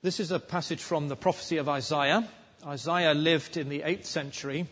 This 0.00 0.20
is 0.20 0.30
a 0.30 0.38
passage 0.38 0.80
from 0.80 1.08
the 1.08 1.16
prophecy 1.16 1.56
of 1.56 1.68
Isaiah. 1.68 2.28
Isaiah 2.64 3.14
lived 3.14 3.56
in 3.56 3.68
the 3.68 3.80
8th 3.80 4.04
century 4.04 4.68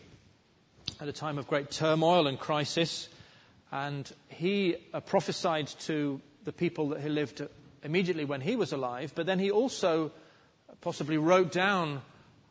at 1.00 1.08
a 1.08 1.12
time 1.12 1.36
of 1.36 1.48
great 1.48 1.68
turmoil 1.72 2.28
and 2.28 2.38
crisis, 2.38 3.08
and 3.72 4.08
he 4.28 4.76
uh, 4.94 5.00
prophesied 5.00 5.66
to 5.80 6.20
the 6.44 6.52
people 6.52 6.90
that 6.90 7.00
he 7.00 7.08
lived 7.08 7.42
immediately 7.82 8.24
when 8.24 8.40
he 8.40 8.54
was 8.54 8.72
alive, 8.72 9.14
but 9.16 9.26
then 9.26 9.40
he 9.40 9.50
also 9.50 10.12
possibly 10.80 11.18
wrote 11.18 11.50
down 11.50 12.02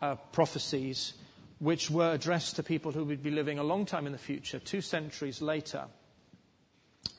uh, 0.01 0.15
prophecies 0.33 1.13
which 1.59 1.89
were 1.89 2.11
addressed 2.11 2.57
to 2.57 2.63
people 2.63 2.91
who 2.91 3.05
would 3.05 3.23
be 3.23 3.31
living 3.31 3.57
a 3.57 3.63
long 3.63 3.85
time 3.85 4.05
in 4.05 4.11
the 4.11 4.17
future, 4.17 4.59
two 4.59 4.81
centuries 4.81 5.41
later. 5.41 5.85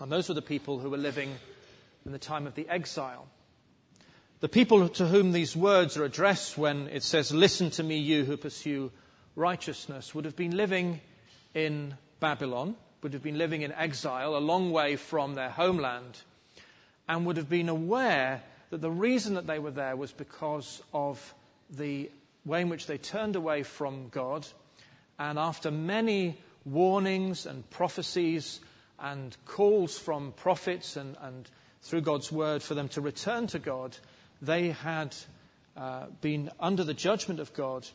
And 0.01 0.13
those 0.13 0.29
were 0.29 0.35
the 0.35 0.43
people 0.43 0.79
who 0.79 0.91
were 0.91 0.99
living 0.99 1.35
in 2.05 2.13
the 2.13 2.19
time 2.19 2.47
of 2.47 2.55
the 2.55 2.69
exile. 2.69 3.27
The 4.41 4.49
people 4.51 4.87
to 4.91 5.07
whom 5.07 5.33
these 5.33 5.57
words 5.57 5.97
are 5.97 6.05
addressed 6.05 6.59
when 6.59 6.89
it 6.89 7.03
says, 7.03 7.33
Listen 7.33 7.71
to 7.71 7.83
me, 7.83 7.97
you 7.97 8.27
who 8.27 8.37
pursue 8.37 8.93
righteousness, 9.35 10.15
would 10.15 10.27
have 10.27 10.37
been 10.37 10.55
living 10.55 11.01
in 11.55 11.95
Babylon, 12.21 12.77
would 13.03 13.15
have 13.15 13.23
been 13.23 13.39
living 13.39 13.63
in 13.63 13.73
exile, 13.73 14.37
a 14.37 14.39
long 14.39 14.73
way 14.73 14.97
from 14.97 15.35
their 15.35 15.49
homeland, 15.49 16.21
and 17.09 17.25
would 17.25 17.39
have 17.39 17.49
been 17.49 17.71
aware 17.71 18.43
that 18.69 18.83
the 18.83 18.91
reason 18.91 19.35
that 19.35 19.47
they 19.47 19.59
were 19.59 19.71
there 19.71 19.97
was 19.97 20.13
because 20.13 20.83
of 20.93 21.35
the 21.71 22.11
way 22.45 22.61
in 22.61 22.69
which 22.69 22.87
they 22.87 22.99
turned 22.99 23.37
away 23.37 23.63
from 23.63 24.11
God. 24.11 24.47
And 25.19 25.39
after 25.39 25.71
many 25.71 26.37
warnings 26.67 27.47
and 27.47 27.69
prophecies 27.71 28.61
and 28.99 29.35
calls 29.47 29.99
from 29.99 30.33
prophets 30.33 30.99
and, 30.99 31.17
and 31.23 31.49
through 31.81 32.03
God's 32.03 32.31
word 32.31 32.63
for 32.63 32.75
them 32.75 32.89
to 32.91 33.01
return 33.01 33.47
to 33.47 33.59
God, 33.59 33.97
they 34.43 34.71
had 34.71 35.15
uh, 35.77 36.07
been 36.21 36.51
under 36.61 36.85
the 36.85 36.95
judgment 36.95 37.41
of 37.41 37.53
God, 37.53 37.87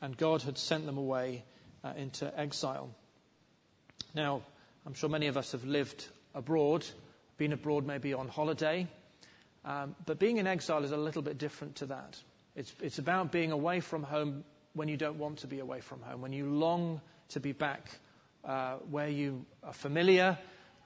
and 0.00 0.16
God 0.16 0.42
had 0.42 0.58
sent 0.58 0.86
them 0.86 0.98
away 0.98 1.44
uh, 1.84 1.92
into 1.96 2.38
exile. 2.38 2.90
Now, 4.14 4.42
I'm 4.86 4.94
sure 4.94 5.08
many 5.08 5.26
of 5.26 5.36
us 5.36 5.52
have 5.52 5.64
lived 5.64 6.08
abroad, 6.34 6.86
been 7.36 7.52
abroad 7.52 7.86
maybe 7.86 8.14
on 8.14 8.28
holiday, 8.28 8.86
um, 9.64 9.94
but 10.06 10.18
being 10.18 10.38
in 10.38 10.46
exile 10.46 10.84
is 10.84 10.92
a 10.92 10.96
little 10.96 11.22
bit 11.22 11.38
different 11.38 11.76
to 11.76 11.86
that. 11.86 12.16
It's, 12.56 12.74
it's 12.80 12.98
about 12.98 13.30
being 13.30 13.52
away 13.52 13.80
from 13.80 14.02
home 14.02 14.44
when 14.72 14.88
you 14.88 14.96
don't 14.96 15.18
want 15.18 15.38
to 15.38 15.46
be 15.46 15.60
away 15.60 15.80
from 15.80 16.00
home, 16.02 16.20
when 16.20 16.32
you 16.32 16.46
long 16.46 17.00
to 17.28 17.40
be 17.40 17.52
back 17.52 17.88
uh, 18.44 18.76
where 18.90 19.08
you 19.08 19.44
are 19.62 19.72
familiar, 19.72 20.38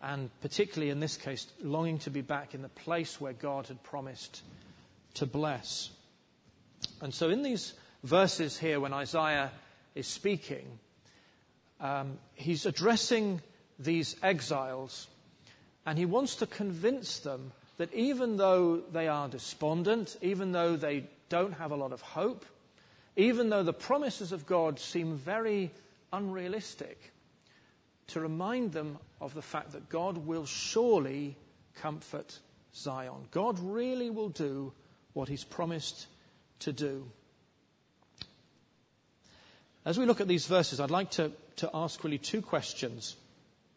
and 0.03 0.29
particularly 0.41 0.91
in 0.91 1.01
this 1.01 1.17
case, 1.17 1.47
longing 1.63 1.99
to 2.01 2.11
be 2.11 2.21
back 2.21 2.55
in 2.55 2.63
the 2.63 2.69
place 2.69 3.21
where 3.21 3.33
God 3.33 3.69
had 3.69 3.83
promised 3.83 4.43
to 5.15 5.27
bless. 5.27 5.91
And 7.01 7.13
so, 7.13 7.31
in 7.31 7.43
these 7.43 7.75
verses 8.03 8.59
here, 8.59 8.81
when 8.81 8.93
Isaiah 8.93 9.51
is 9.95 10.07
speaking, 10.07 10.79
um, 11.81 12.19
he's 12.35 12.67
addressing 12.67 13.41
these 13.79 14.17
exiles 14.23 15.09
and 15.87 15.99
he 15.99 16.07
wants 16.07 16.37
to 16.37 16.47
convince 16.47 17.19
them 17.19 17.53
that 17.77 17.93
even 17.93 18.37
though 18.37 18.83
they 18.93 19.09
are 19.09 19.29
despondent, 19.29 20.17
even 20.23 20.53
though 20.53 20.77
they 20.77 21.05
don't 21.29 21.53
have 21.53 21.73
a 21.73 21.77
lot 21.77 21.93
of 21.93 22.01
hope, 22.01 22.45
even 23.17 23.51
though 23.51 23.63
the 23.63 23.73
promises 23.73 24.33
of 24.33 24.47
God 24.47 24.79
seem 24.79 25.17
very 25.17 25.71
unrealistic, 26.13 27.13
to 28.09 28.21
remind 28.21 28.73
them 28.73 28.99
of 29.21 29.35
the 29.35 29.43
fact 29.43 29.73
that 29.73 29.89
God 29.89 30.19
will 30.19 30.47
surely 30.47 31.37
comfort 31.75 32.39
Zion. 32.75 33.29
God 33.31 33.59
really 33.59 34.11
will 34.11 34.29
do 34.29 34.73
what 35.15 35.29
he's 35.29 35.45
promised 35.45 36.07
to 36.61 36.73
do. 36.73 37.11
As 39.85 39.99
we 39.99 40.07
look 40.07 40.21
at 40.21 40.29
these 40.29 40.47
verses, 40.47 40.81
I'd 40.81 40.91
like 40.91 41.11
to, 41.13 41.33
to 41.57 41.71
ask 41.73 42.03
really 42.05 42.19
two 42.19 42.43
questions. 42.43 43.17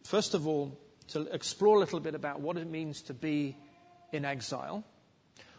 First 0.03 0.33
of 0.33 0.47
all, 0.47 0.77
to 1.09 1.21
explore 1.33 1.77
a 1.77 1.79
little 1.79 1.99
bit 1.99 2.15
about 2.15 2.39
what 2.39 2.57
it 2.57 2.69
means 2.69 3.01
to 3.03 3.13
be 3.13 3.55
in 4.11 4.25
exile, 4.25 4.83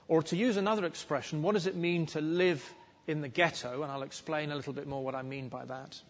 or 0.09 0.23
to 0.23 0.37
use 0.37 0.57
another 0.57 0.87
expression, 0.87 1.43
what 1.43 1.53
does 1.53 1.67
it 1.67 1.77
mean 1.77 2.07
to 2.07 2.21
live 2.21 2.65
in 3.07 3.21
the 3.21 3.29
ghetto? 3.29 3.83
And 3.83 3.93
I'll 3.93 4.03
explain 4.03 4.51
a 4.51 4.57
little 4.57 4.73
bit 4.73 4.87
more 4.87 5.05
what 5.05 5.15
I 5.15 5.23
mean 5.23 5.49
by 5.49 5.65
that. 5.67 6.01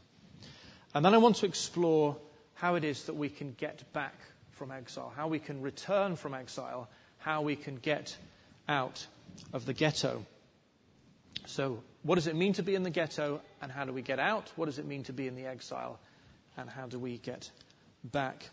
And 0.95 1.05
then 1.05 1.15
I 1.15 1.19
want 1.19 1.37
to 1.37 1.47
explore 1.47 2.17
how 2.55 2.77
it 2.77 2.85
is 2.85 3.05
that 3.05 3.15
we 3.15 3.29
can 3.29 3.55
get 3.59 3.93
back 3.93 4.15
from 4.53 4.71
exile, 4.71 5.13
how 5.15 5.29
we 5.29 5.39
can 5.39 5.63
return 5.63 6.17
from 6.17 6.35
exile, 6.35 6.89
how 7.19 7.43
we 7.43 7.57
can 7.57 7.77
get 7.77 8.17
out 8.69 9.07
of 9.53 9.67
the 9.67 9.73
ghetto. 9.73 10.25
So, 11.47 11.83
what 12.03 12.17
does 12.17 12.27
it 12.27 12.37
mean 12.37 12.53
to 12.55 12.63
be 12.63 12.75
in 12.75 12.83
the 12.83 12.91
ghetto, 12.91 13.41
and 13.61 13.73
how 13.73 13.85
do 13.85 13.93
we 13.93 14.03
get 14.03 14.19
out? 14.19 14.53
What 14.57 14.67
does 14.67 14.79
it 14.79 14.87
mean 14.87 15.03
to 15.05 15.13
be 15.13 15.27
in 15.27 15.35
the 15.35 15.47
exile, 15.47 15.99
and 16.57 16.69
how 16.69 16.87
do 16.87 16.99
we 16.99 17.19
get 17.19 17.51
back? 18.05 18.51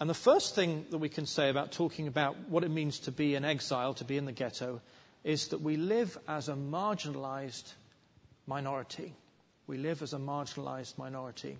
And 0.00 0.08
the 0.08 0.14
first 0.14 0.54
thing 0.54 0.86
that 0.90 0.98
we 0.98 1.10
can 1.10 1.26
say 1.26 1.50
about 1.50 1.72
talking 1.72 2.06
about 2.08 2.48
what 2.48 2.64
it 2.64 2.70
means 2.70 3.00
to 3.00 3.12
be 3.12 3.34
in 3.34 3.44
exile, 3.44 3.92
to 3.94 4.04
be 4.04 4.16
in 4.16 4.24
the 4.24 4.32
ghetto, 4.32 4.80
is 5.24 5.48
that 5.48 5.60
we 5.60 5.76
live 5.76 6.16
as 6.26 6.48
a 6.48 6.54
marginalized 6.54 7.74
minority. 8.46 9.14
We 9.66 9.76
live 9.76 10.02
as 10.02 10.14
a 10.14 10.18
marginalized 10.18 10.96
minority. 10.96 11.58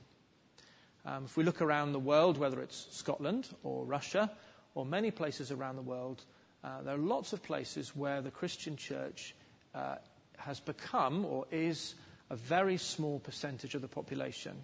Um, 1.04 1.25
if 1.26 1.37
we 1.37 1.44
look 1.44 1.60
around 1.60 1.93
the 1.93 1.99
world, 1.99 2.38
whether 2.38 2.60
it's 2.60 2.87
Scotland 2.91 3.49
or 3.62 3.84
Russia 3.84 4.31
or 4.75 4.84
many 4.84 5.10
places 5.10 5.50
around 5.50 5.76
the 5.76 5.82
world, 5.82 6.25
uh, 6.62 6.82
there 6.82 6.94
are 6.94 6.98
lots 6.98 7.32
of 7.32 7.43
places 7.43 7.97
where 7.97 8.21
the 8.21 8.31
Christian 8.31 8.76
church 8.76 9.34
uh, 9.75 9.97
has 10.37 10.60
become 10.60 11.25
or 11.25 11.47
is 11.50 11.94
a 12.31 12.37
very 12.37 12.76
small 12.76 13.19
percentage 13.19 13.75
of 13.75 13.82
the 13.82 13.88
population. 13.88 14.56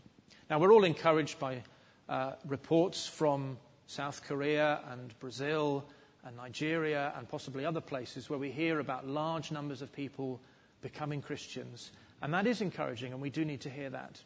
Now, 0.50 0.58
we're 0.58 0.72
all 0.72 0.84
encouraged 0.84 1.38
by 1.38 1.62
uh, 2.08 2.32
reports 2.46 3.06
from 3.06 3.58
South 3.86 4.22
Korea 4.24 4.80
and 4.90 5.18
Brazil 5.18 5.84
and 6.24 6.36
Nigeria 6.36 7.12
and 7.16 7.28
possibly 7.28 7.64
other 7.64 7.80
places 7.80 8.28
where 8.28 8.38
we 8.38 8.50
hear 8.50 8.80
about 8.80 9.06
large 9.06 9.50
numbers 9.50 9.82
of 9.82 9.92
people 9.92 10.40
becoming 10.82 11.22
Christians. 11.22 11.92
And 12.22 12.32
that 12.34 12.46
is 12.46 12.60
encouraging, 12.60 13.12
and 13.12 13.20
we 13.20 13.30
do 13.30 13.44
need 13.44 13.60
to 13.62 13.70
hear 13.70 13.90
that. 13.90 14.20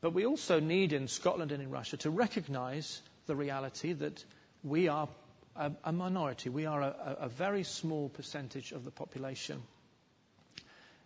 But 0.00 0.12
we 0.12 0.26
also 0.26 0.60
need 0.60 0.92
in 0.92 1.08
Scotland 1.08 1.52
and 1.52 1.62
in 1.62 1.70
Russia 1.70 1.96
to 1.98 2.10
recognize 2.10 3.02
the 3.26 3.36
reality 3.36 3.92
that 3.94 4.24
we 4.62 4.88
are 4.88 5.08
a, 5.56 5.72
a 5.84 5.92
minority. 5.92 6.48
We 6.48 6.66
are 6.66 6.82
a, 6.82 7.16
a 7.20 7.28
very 7.28 7.62
small 7.62 8.08
percentage 8.08 8.72
of 8.72 8.84
the 8.84 8.90
population. 8.90 9.62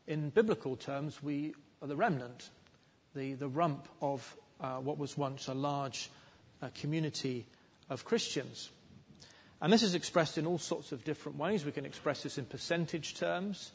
In 0.06 0.30
biblical 0.30 0.76
terms, 0.76 1.22
we 1.22 1.54
are 1.82 1.88
the 1.88 1.96
remnant, 1.96 2.50
the, 3.14 3.34
the 3.34 3.48
rump 3.48 3.88
of 4.00 4.36
uh, 4.60 4.76
what 4.76 4.98
was 4.98 5.16
once 5.16 5.48
a 5.48 5.54
large 5.54 6.10
uh, 6.62 6.68
community 6.74 7.46
of 7.90 8.04
Christians. 8.04 8.70
And 9.60 9.72
this 9.72 9.82
is 9.82 9.94
expressed 9.94 10.38
in 10.38 10.46
all 10.46 10.58
sorts 10.58 10.92
of 10.92 11.04
different 11.04 11.38
ways. 11.38 11.64
We 11.64 11.72
can 11.72 11.84
express 11.84 12.22
this 12.22 12.38
in 12.38 12.44
percentage 12.44 13.16
terms. 13.16 13.72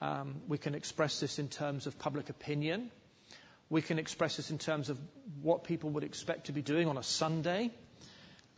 Um, 0.00 0.36
we 0.46 0.58
can 0.58 0.74
express 0.74 1.20
this 1.20 1.38
in 1.38 1.48
terms 1.48 1.86
of 1.86 1.98
public 1.98 2.28
opinion. 2.30 2.90
We 3.68 3.82
can 3.82 3.98
express 3.98 4.36
this 4.36 4.50
in 4.50 4.58
terms 4.58 4.88
of 4.88 4.98
what 5.42 5.64
people 5.64 5.90
would 5.90 6.04
expect 6.04 6.46
to 6.46 6.52
be 6.52 6.62
doing 6.62 6.86
on 6.86 6.96
a 6.96 7.02
Sunday. 7.02 7.70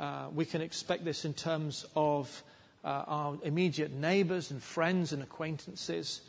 Uh, 0.00 0.28
we 0.32 0.44
can 0.44 0.60
expect 0.60 1.04
this 1.04 1.25
in 1.25 1.34
terms 1.34 1.84
of 1.97 2.42
uh, 2.84 3.04
our 3.06 3.38
immediate 3.42 3.92
neighbors 3.92 4.50
and 4.50 4.62
friends 4.62 5.12
and 5.12 5.22
acquaintances. 5.22 6.20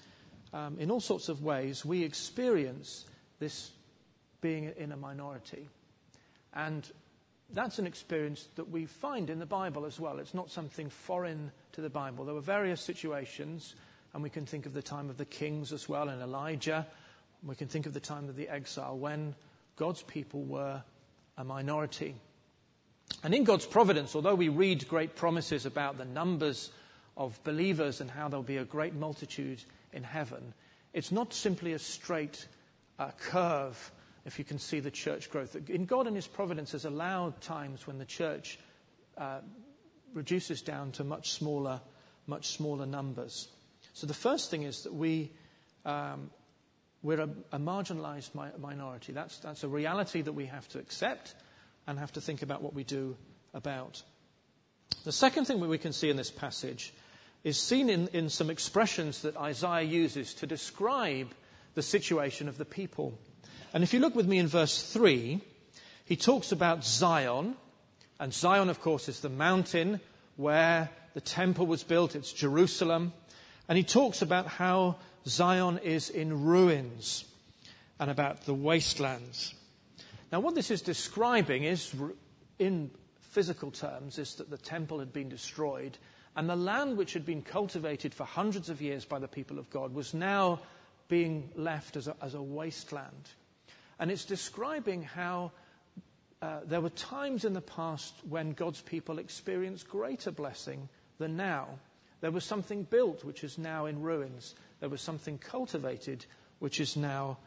Um, 0.53 0.77
in 0.79 0.89
all 0.89 0.99
sorts 0.99 1.29
of 1.29 1.43
ways, 1.43 1.85
we 1.85 2.03
experience 2.03 3.05
this 3.39 3.71
being 4.41 4.73
in 4.77 4.91
a 4.91 4.97
minority. 4.97 5.67
And 6.53 6.89
that's 7.53 7.79
an 7.79 7.87
experience 7.87 8.47
that 8.55 8.69
we 8.69 8.85
find 8.85 9.29
in 9.29 9.39
the 9.39 9.45
Bible 9.45 9.85
as 9.85 9.99
well. 9.99 10.19
It's 10.19 10.33
not 10.33 10.49
something 10.49 10.89
foreign 10.89 11.51
to 11.73 11.81
the 11.81 11.89
Bible. 11.89 12.25
There 12.25 12.35
were 12.35 12.41
various 12.41 12.81
situations, 12.81 13.75
and 14.13 14.23
we 14.23 14.29
can 14.29 14.45
think 14.45 14.65
of 14.65 14.73
the 14.73 14.81
time 14.81 15.09
of 15.09 15.17
the 15.17 15.25
kings 15.25 15.71
as 15.71 15.87
well, 15.87 16.09
and 16.09 16.21
Elijah. 16.21 16.85
We 17.43 17.55
can 17.55 17.67
think 17.67 17.85
of 17.85 17.93
the 17.93 17.99
time 17.99 18.29
of 18.29 18.35
the 18.35 18.49
exile 18.49 18.97
when 18.97 19.35
God's 19.75 20.01
people 20.03 20.43
were 20.43 20.81
a 21.37 21.43
minority. 21.43 22.15
And 23.23 23.33
in 23.33 23.43
God's 23.43 23.65
providence, 23.65 24.15
although 24.15 24.35
we 24.35 24.49
read 24.49 24.87
great 24.87 25.15
promises 25.15 25.65
about 25.65 25.97
the 25.97 26.05
numbers 26.05 26.71
of 27.17 27.41
believers 27.43 28.01
and 28.01 28.09
how 28.09 28.29
there'll 28.29 28.43
be 28.43 28.57
a 28.57 28.65
great 28.65 28.93
multitude 28.93 29.61
in 29.91 30.03
heaven, 30.03 30.53
it's 30.93 31.11
not 31.11 31.33
simply 31.33 31.73
a 31.73 31.79
straight 31.79 32.47
uh, 32.97 33.11
curve, 33.19 33.91
if 34.25 34.39
you 34.39 34.45
can 34.45 34.57
see 34.57 34.79
the 34.79 34.91
church 34.91 35.29
growth. 35.29 35.55
In 35.69 35.85
God 35.85 36.07
and 36.07 36.15
His 36.15 36.27
providence 36.27 36.71
has 36.71 36.85
allowed 36.85 37.39
times 37.41 37.85
when 37.85 37.97
the 37.97 38.05
church 38.05 38.57
uh, 39.17 39.39
reduces 40.13 40.61
down 40.61 40.91
to 40.93 41.03
much 41.03 41.31
smaller, 41.31 41.81
much 42.25 42.47
smaller 42.47 42.85
numbers. 42.85 43.49
So 43.93 44.07
the 44.07 44.13
first 44.13 44.49
thing 44.49 44.63
is 44.63 44.83
that 44.83 44.93
we, 44.93 45.31
um, 45.85 46.29
we're 47.03 47.21
a, 47.21 47.29
a 47.51 47.59
marginalized 47.59 48.33
mi- 48.33 48.57
minority. 48.57 49.11
That's, 49.11 49.39
that's 49.39 49.63
a 49.63 49.67
reality 49.67 50.21
that 50.21 50.33
we 50.33 50.45
have 50.45 50.67
to 50.69 50.79
accept 50.79 51.35
and 51.89 51.97
have 51.97 52.13
to 52.13 52.21
think 52.21 52.43
about 52.43 52.61
what 52.61 52.75
we 52.75 52.83
do 52.83 53.17
about. 53.55 54.03
The 55.05 55.11
second 55.11 55.45
thing 55.45 55.59
that 55.59 55.67
we 55.67 55.79
can 55.79 55.91
see 55.91 56.11
in 56.11 56.17
this 56.17 56.29
passage 56.29 56.93
is 57.43 57.59
seen 57.59 57.89
in, 57.89 58.07
in 58.09 58.29
some 58.29 58.51
expressions 58.51 59.23
that 59.23 59.35
Isaiah 59.35 59.81
uses 59.81 60.35
to 60.35 60.45
describe 60.45 61.33
the 61.73 61.81
situation 61.81 62.47
of 62.47 62.59
the 62.59 62.65
people. 62.65 63.17
And 63.73 63.83
if 63.83 63.91
you 63.91 63.99
look 63.99 64.15
with 64.15 64.27
me 64.27 64.37
in 64.37 64.45
verse 64.45 64.93
3, 64.93 65.41
he 66.05 66.15
talks 66.15 66.51
about 66.51 66.85
Zion. 66.85 67.55
And 68.19 68.31
Zion, 68.31 68.69
of 68.69 68.81
course, 68.81 69.09
is 69.09 69.21
the 69.21 69.29
mountain 69.29 69.99
where 70.35 70.89
the 71.15 71.21
temple 71.21 71.65
was 71.65 71.83
built. 71.83 72.15
It's 72.15 72.31
Jerusalem. 72.31 73.13
And 73.67 73.79
he 73.79 73.83
talks 73.83 74.21
about 74.21 74.45
how 74.45 74.97
Zion 75.25 75.79
is 75.79 76.11
in 76.11 76.43
ruins 76.43 77.25
and 77.99 78.11
about 78.11 78.45
the 78.45 78.53
wastelands. 78.53 79.55
Now, 80.31 80.39
what 80.39 80.55
this 80.55 80.71
is 80.71 80.81
describing 80.81 81.63
is, 81.63 81.93
in 82.59 82.91
physical 83.19 83.71
terms, 83.71 84.19
is 84.19 84.35
that 84.35 84.49
the 84.49 84.57
temple 84.57 84.99
had 84.99 85.11
been 85.11 85.29
destroyed 85.29 85.97
and 86.35 86.49
the 86.49 86.55
land 86.55 86.97
which 86.97 87.13
had 87.13 87.25
been 87.25 87.41
cultivated 87.41 88.13
for 88.13 88.23
hundreds 88.23 88.69
of 88.69 88.81
years 88.81 89.05
by 89.05 89.19
the 89.19 89.27
people 89.27 89.59
of 89.59 89.69
God 89.69 89.93
was 89.93 90.13
now 90.13 90.59
being 91.07 91.49
left 91.55 91.97
as 91.97 92.07
a, 92.07 92.15
as 92.21 92.33
a 92.35 92.41
wasteland. 92.41 93.31
And 93.99 94.11
it's 94.11 94.25
describing 94.25 95.03
how 95.03 95.51
uh, 96.41 96.59
there 96.65 96.79
were 96.79 96.91
times 96.91 97.43
in 97.43 97.53
the 97.53 97.61
past 97.61 98.13
when 98.29 98.53
God's 98.53 98.81
people 98.81 99.19
experienced 99.19 99.89
greater 99.89 100.31
blessing 100.31 100.87
than 101.17 101.35
now. 101.35 101.67
There 102.21 102.31
was 102.31 102.45
something 102.45 102.83
built 102.83 103.25
which 103.25 103.43
is 103.43 103.57
now 103.57 103.87
in 103.87 104.01
ruins. 104.01 104.55
There 104.79 104.89
was 104.89 105.01
something 105.01 105.37
cultivated 105.39 106.25
which 106.59 106.79
is 106.79 106.95
now 106.95 107.37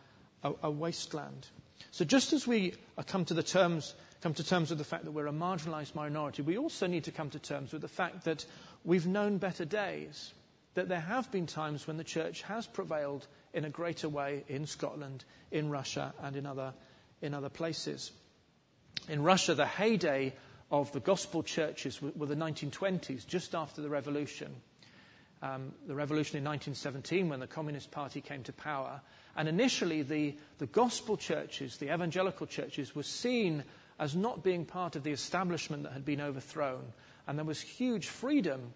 a, 0.43 0.53
a 0.65 0.71
wasteland. 0.71 1.47
So 1.91 2.05
just 2.05 2.33
as 2.33 2.47
we 2.47 2.75
come 3.07 3.25
to 3.27 3.43
terms 3.43 3.95
come 4.23 4.33
to 4.35 4.45
terms 4.45 4.71
with 4.71 4.79
the 4.79 4.85
fact 4.85 5.05
that 5.05 5.11
we're 5.11 5.27
a 5.27 5.33
marginalized 5.33 5.97
minority, 5.97 6.43
we 6.43 6.57
also 6.57 6.87
need 6.87 7.03
to 7.05 7.11
come 7.11 7.29
to 7.29 7.41
terms 7.41 7.73
with 7.73 7.83
the 7.83 7.89
fact 7.89 8.25
that 8.25 8.47
we've 8.85 9.07
known 9.07 9.37
better 9.37 9.65
days, 9.65 10.33
that 10.75 10.89
there 10.89 11.01
have 11.01 11.31
been 11.33 11.45
times 11.47 11.89
when 11.89 11.97
the 11.97 12.05
church 12.05 12.43
has 12.43 12.65
prevailed 12.65 13.27
in 13.53 13.65
a 13.65 13.71
greater 13.71 14.09
way 14.09 14.45
in 14.49 14.65
Scotland, 14.65 15.25
in 15.51 15.71
Russia, 15.71 16.15
and 16.23 16.37
in 16.37 16.47
other, 16.47 16.73
in 17.21 17.35
other 17.35 17.49
places. 17.49 18.13
In 19.09 19.25
Russia, 19.25 19.55
the 19.55 19.67
heyday 19.67 20.33
of 20.71 20.93
the 20.93 21.01
gospel 21.01 21.43
churches 21.43 22.01
were 22.01 22.27
the 22.27 22.37
1920s, 22.37 23.27
just 23.27 23.57
after 23.57 23.83
the 23.83 23.91
revolution. 23.91 24.55
Um, 25.43 25.73
the 25.89 25.95
revolution 25.95 26.39
in 26.39 26.45
1917, 26.45 27.29
when 27.29 27.41
the 27.41 27.49
Communist 27.49 27.91
Party 27.91 28.21
came 28.21 28.45
to 28.45 28.53
power. 28.53 29.01
And 29.37 29.49
initially, 29.49 30.03
the, 30.03 30.37
the 30.59 30.67
gospel 30.67 31.17
churches, 31.17 31.79
the 31.79 31.93
evangelical 31.93 32.47
churches, 32.47 32.95
were 32.95 33.03
seen 33.03 33.65
as 33.99 34.15
not 34.15 34.45
being 34.45 34.65
part 34.65 34.95
of 34.95 35.03
the 35.03 35.11
establishment 35.11 35.83
that 35.83 35.93
had 35.93 36.05
been 36.05 36.21
overthrown. 36.21 36.85
And 37.27 37.39
there 37.39 37.45
was 37.45 37.61
huge 37.61 38.07
freedom. 38.07 38.73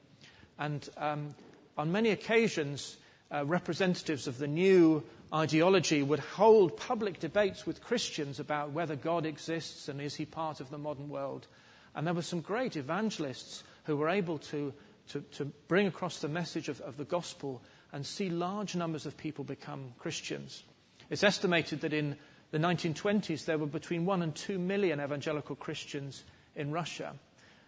And 0.59 0.89
um, 0.97 1.35
on 1.79 1.93
many 1.93 2.11
occasions, 2.11 2.97
uh, 3.33 3.45
representatives 3.45 4.27
of 4.27 4.39
the 4.39 4.47
new 4.47 5.03
ideology 5.33 6.03
would 6.03 6.21
hold 6.21 6.77
public 6.77 7.19
debates 7.19 7.67
with 7.67 7.83
Christians 7.83 8.39
about 8.39 8.71
whether 8.71 8.97
God 8.97 9.27
exists 9.27 9.89
and 9.89 10.01
is 10.01 10.15
he 10.15 10.25
part 10.25 10.61
of 10.61 10.71
the 10.71 10.79
modern 10.79 11.09
world. 11.09 11.47
And 11.95 12.07
there 12.07 12.15
were 12.15 12.23
some 12.23 12.41
great 12.41 12.77
evangelists 12.77 13.65
who 13.85 13.97
were 13.97 14.09
able 14.09 14.39
to, 14.39 14.73
to, 15.09 15.21
to 15.33 15.45
bring 15.69 15.87
across 15.87 16.19
the 16.21 16.29
message 16.29 16.69
of, 16.69 16.81
of 16.81 16.97
the 16.97 17.05
gospel 17.05 17.63
and 17.93 18.05
see 18.05 18.29
large 18.29 18.75
numbers 18.75 19.07
of 19.07 19.17
people 19.17 19.45
become 19.45 19.93
Christians. 19.99 20.65
It's 21.11 21.25
estimated 21.25 21.81
that 21.83 21.93
in 21.93 22.17
the 22.51 22.59
1920s, 22.59 23.45
there 23.45 23.59
were 23.59 23.67
between 23.67 24.07
one 24.07 24.23
and 24.23 24.35
two 24.35 24.59
million 24.59 25.01
evangelical 25.01 25.57
Christians 25.57 26.25
in 26.55 26.73
Russia. 26.73 27.15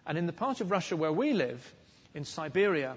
And 0.07 0.17
in 0.19 0.27
the 0.27 0.33
part 0.33 0.61
of 0.61 0.71
Russia 0.71 0.97
where 0.97 1.13
we 1.13 1.33
live, 1.33 1.75
in 2.15 2.25
Siberia, 2.25 2.97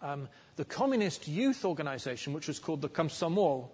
um, 0.00 0.28
the 0.56 0.64
communist 0.64 1.28
youth 1.28 1.64
organization, 1.64 2.32
which 2.32 2.48
was 2.48 2.58
called 2.58 2.80
the 2.80 2.88
Komsomol, 2.88 3.68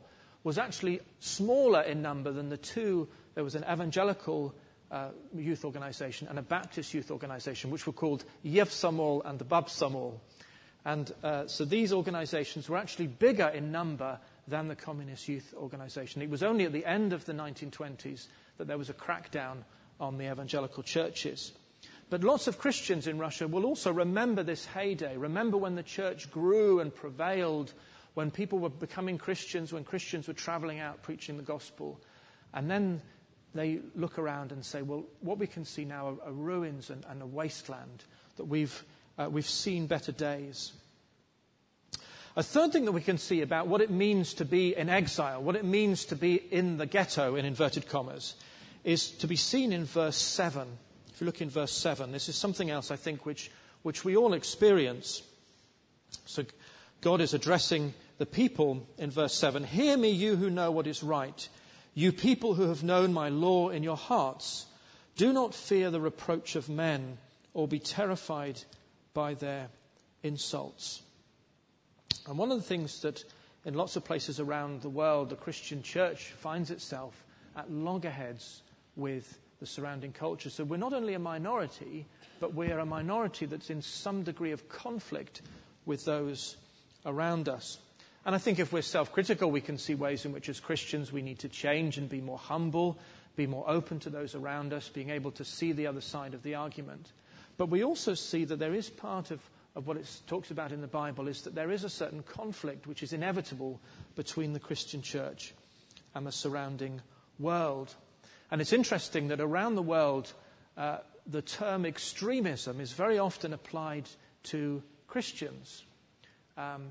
was 0.44 0.58
actually 0.58 1.00
smaller 1.20 1.82
in 1.82 2.02
number 2.02 2.32
than 2.32 2.48
the 2.48 2.56
two. 2.56 3.08
There 3.34 3.44
was 3.44 3.54
an 3.54 3.64
evangelical 3.70 4.54
uh, 4.92 5.08
youth 5.34 5.64
organization 5.64 6.28
and 6.28 6.38
a 6.38 6.42
Baptist 6.42 6.92
youth 6.94 7.10
organization, 7.10 7.70
which 7.70 7.86
were 7.86 7.92
called 7.92 8.24
Yevsomol 8.44 9.22
and 9.24 9.38
the 9.38 9.44
Babsomol. 9.44 10.14
And 10.84 11.10
uh, 11.22 11.46
so 11.46 11.64
these 11.64 11.92
organizations 11.92 12.68
were 12.68 12.76
actually 12.76 13.06
bigger 13.06 13.48
in 13.48 13.72
number 13.72 14.18
than 14.48 14.68
the 14.68 14.76
Communist 14.76 15.28
Youth 15.28 15.54
Organization. 15.56 16.22
It 16.22 16.30
was 16.30 16.42
only 16.42 16.64
at 16.64 16.72
the 16.72 16.84
end 16.84 17.12
of 17.12 17.24
the 17.24 17.32
1920s 17.32 18.26
that 18.58 18.66
there 18.66 18.78
was 18.78 18.90
a 18.90 18.94
crackdown 18.94 19.58
on 20.00 20.18
the 20.18 20.30
evangelical 20.30 20.82
churches. 20.82 21.52
But 22.10 22.24
lots 22.24 22.46
of 22.46 22.58
Christians 22.58 23.06
in 23.06 23.18
Russia 23.18 23.48
will 23.48 23.64
also 23.64 23.92
remember 23.92 24.42
this 24.42 24.66
heyday, 24.66 25.16
remember 25.16 25.56
when 25.56 25.76
the 25.76 25.82
church 25.82 26.30
grew 26.30 26.80
and 26.80 26.94
prevailed, 26.94 27.72
when 28.14 28.30
people 28.30 28.58
were 28.58 28.68
becoming 28.68 29.16
Christians, 29.16 29.72
when 29.72 29.84
Christians 29.84 30.28
were 30.28 30.34
traveling 30.34 30.80
out 30.80 31.02
preaching 31.02 31.38
the 31.38 31.42
gospel. 31.42 31.98
And 32.52 32.70
then 32.70 33.00
they 33.54 33.80
look 33.94 34.18
around 34.18 34.52
and 34.52 34.64
say, 34.64 34.82
well, 34.82 35.04
what 35.20 35.38
we 35.38 35.46
can 35.46 35.64
see 35.64 35.84
now 35.84 36.08
are, 36.08 36.28
are 36.28 36.32
ruins 36.32 36.90
and, 36.90 37.04
and, 37.08 37.22
a 37.22 37.26
wasteland, 37.26 38.04
that 38.36 38.44
we've, 38.44 38.82
uh, 39.18 39.28
we've 39.30 39.48
seen 39.48 39.86
better 39.86 40.12
days. 40.12 40.72
A 42.34 42.42
third 42.42 42.72
thing 42.72 42.86
that 42.86 42.92
we 42.92 43.02
can 43.02 43.18
see 43.18 43.42
about 43.42 43.66
what 43.66 43.82
it 43.82 43.90
means 43.90 44.32
to 44.34 44.46
be 44.46 44.74
in 44.74 44.88
exile, 44.88 45.42
what 45.42 45.56
it 45.56 45.66
means 45.66 46.06
to 46.06 46.16
be 46.16 46.36
in 46.36 46.78
the 46.78 46.86
ghetto, 46.86 47.36
in 47.36 47.44
inverted 47.44 47.88
commas, 47.88 48.36
is 48.84 49.10
to 49.10 49.26
be 49.26 49.36
seen 49.36 49.72
in 49.72 49.84
verse 49.84 50.16
7. 50.16 50.66
If 51.12 51.20
you 51.20 51.26
look 51.26 51.42
in 51.42 51.50
verse 51.50 51.72
7, 51.72 52.10
this 52.10 52.30
is 52.30 52.36
something 52.36 52.70
else, 52.70 52.90
I 52.90 52.96
think, 52.96 53.26
which, 53.26 53.50
which 53.82 54.02
we 54.02 54.16
all 54.16 54.32
experience. 54.32 55.22
So 56.24 56.44
God 57.02 57.20
is 57.20 57.34
addressing 57.34 57.92
the 58.16 58.26
people 58.26 58.86
in 58.96 59.10
verse 59.10 59.34
7 59.34 59.64
Hear 59.64 59.96
me, 59.98 60.10
you 60.10 60.36
who 60.36 60.48
know 60.48 60.70
what 60.70 60.86
is 60.86 61.02
right, 61.02 61.48
you 61.94 62.12
people 62.12 62.54
who 62.54 62.68
have 62.68 62.82
known 62.82 63.12
my 63.12 63.28
law 63.28 63.68
in 63.68 63.82
your 63.82 63.96
hearts. 63.96 64.66
Do 65.16 65.32
not 65.32 65.54
fear 65.54 65.90
the 65.90 66.00
reproach 66.00 66.56
of 66.56 66.68
men 66.68 67.18
or 67.54 67.68
be 67.68 67.78
terrified 67.78 68.62
by 69.12 69.34
their 69.34 69.68
insults. 70.22 71.02
And 72.26 72.38
one 72.38 72.50
of 72.50 72.58
the 72.58 72.64
things 72.64 73.02
that 73.02 73.24
in 73.64 73.74
lots 73.74 73.96
of 73.96 74.04
places 74.04 74.40
around 74.40 74.80
the 74.80 74.88
world, 74.88 75.28
the 75.28 75.36
Christian 75.36 75.82
church 75.82 76.32
finds 76.38 76.70
itself 76.70 77.24
at 77.56 77.70
loggerheads 77.70 78.62
with 78.96 79.38
the 79.60 79.66
surrounding 79.66 80.12
culture. 80.12 80.50
So 80.50 80.64
we're 80.64 80.76
not 80.78 80.92
only 80.92 81.14
a 81.14 81.18
minority, 81.18 82.06
but 82.40 82.54
we're 82.54 82.78
a 82.78 82.86
minority 82.86 83.46
that's 83.46 83.70
in 83.70 83.82
some 83.82 84.22
degree 84.22 84.50
of 84.50 84.68
conflict 84.68 85.42
with 85.86 86.04
those 86.04 86.56
around 87.06 87.48
us. 87.48 87.78
And 88.24 88.34
I 88.34 88.38
think 88.38 88.58
if 88.58 88.72
we're 88.72 88.82
self 88.82 89.12
critical, 89.12 89.50
we 89.50 89.60
can 89.60 89.78
see 89.78 89.94
ways 89.94 90.24
in 90.24 90.32
which, 90.32 90.48
as 90.48 90.60
Christians, 90.60 91.12
we 91.12 91.22
need 91.22 91.40
to 91.40 91.48
change 91.48 91.98
and 91.98 92.08
be 92.08 92.20
more 92.20 92.38
humble, 92.38 92.98
be 93.36 93.46
more 93.46 93.68
open 93.68 93.98
to 94.00 94.10
those 94.10 94.34
around 94.34 94.72
us, 94.72 94.88
being 94.88 95.10
able 95.10 95.32
to 95.32 95.44
see 95.44 95.72
the 95.72 95.86
other 95.86 96.00
side 96.00 96.34
of 96.34 96.42
the 96.42 96.54
argument. 96.54 97.12
But 97.58 97.68
we 97.68 97.82
also 97.82 98.14
see 98.14 98.44
that 98.44 98.58
there 98.58 98.74
is 98.74 98.88
part 98.90 99.30
of 99.30 99.40
of 99.74 99.86
what 99.86 99.96
it 99.96 100.20
talks 100.26 100.50
about 100.50 100.72
in 100.72 100.80
the 100.80 100.86
Bible 100.86 101.28
is 101.28 101.42
that 101.42 101.54
there 101.54 101.70
is 101.70 101.84
a 101.84 101.88
certain 101.88 102.22
conflict 102.22 102.86
which 102.86 103.02
is 103.02 103.12
inevitable 103.12 103.80
between 104.14 104.52
the 104.52 104.60
Christian 104.60 105.00
church 105.00 105.54
and 106.14 106.26
the 106.26 106.32
surrounding 106.32 107.00
world. 107.38 107.94
And 108.50 108.60
it's 108.60 108.72
interesting 108.72 109.28
that 109.28 109.40
around 109.40 109.76
the 109.76 109.82
world, 109.82 110.32
uh, 110.76 110.98
the 111.26 111.40
term 111.40 111.86
extremism 111.86 112.80
is 112.80 112.92
very 112.92 113.18
often 113.18 113.54
applied 113.54 114.08
to 114.44 114.82
Christians. 115.08 115.84
Um, 116.58 116.88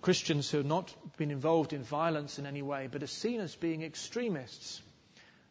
Christians 0.00 0.50
who 0.50 0.58
have 0.58 0.66
not 0.66 0.94
been 1.16 1.30
involved 1.30 1.72
in 1.72 1.82
violence 1.82 2.38
in 2.38 2.46
any 2.46 2.62
way, 2.62 2.88
but 2.90 3.02
are 3.02 3.06
seen 3.06 3.40
as 3.40 3.54
being 3.54 3.82
extremists. 3.82 4.80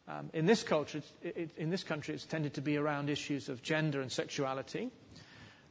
Um, 0.08 0.28
in 0.34 0.44
this 0.46 0.62
culture, 0.62 1.02
it, 1.22 1.36
it, 1.36 1.50
in 1.56 1.70
this 1.70 1.84
country, 1.84 2.14
it's 2.14 2.24
tended 2.24 2.54
to 2.54 2.60
be 2.60 2.76
around 2.76 3.08
issues 3.08 3.48
of 3.48 3.62
gender 3.62 4.00
and 4.00 4.10
sexuality. 4.10 4.90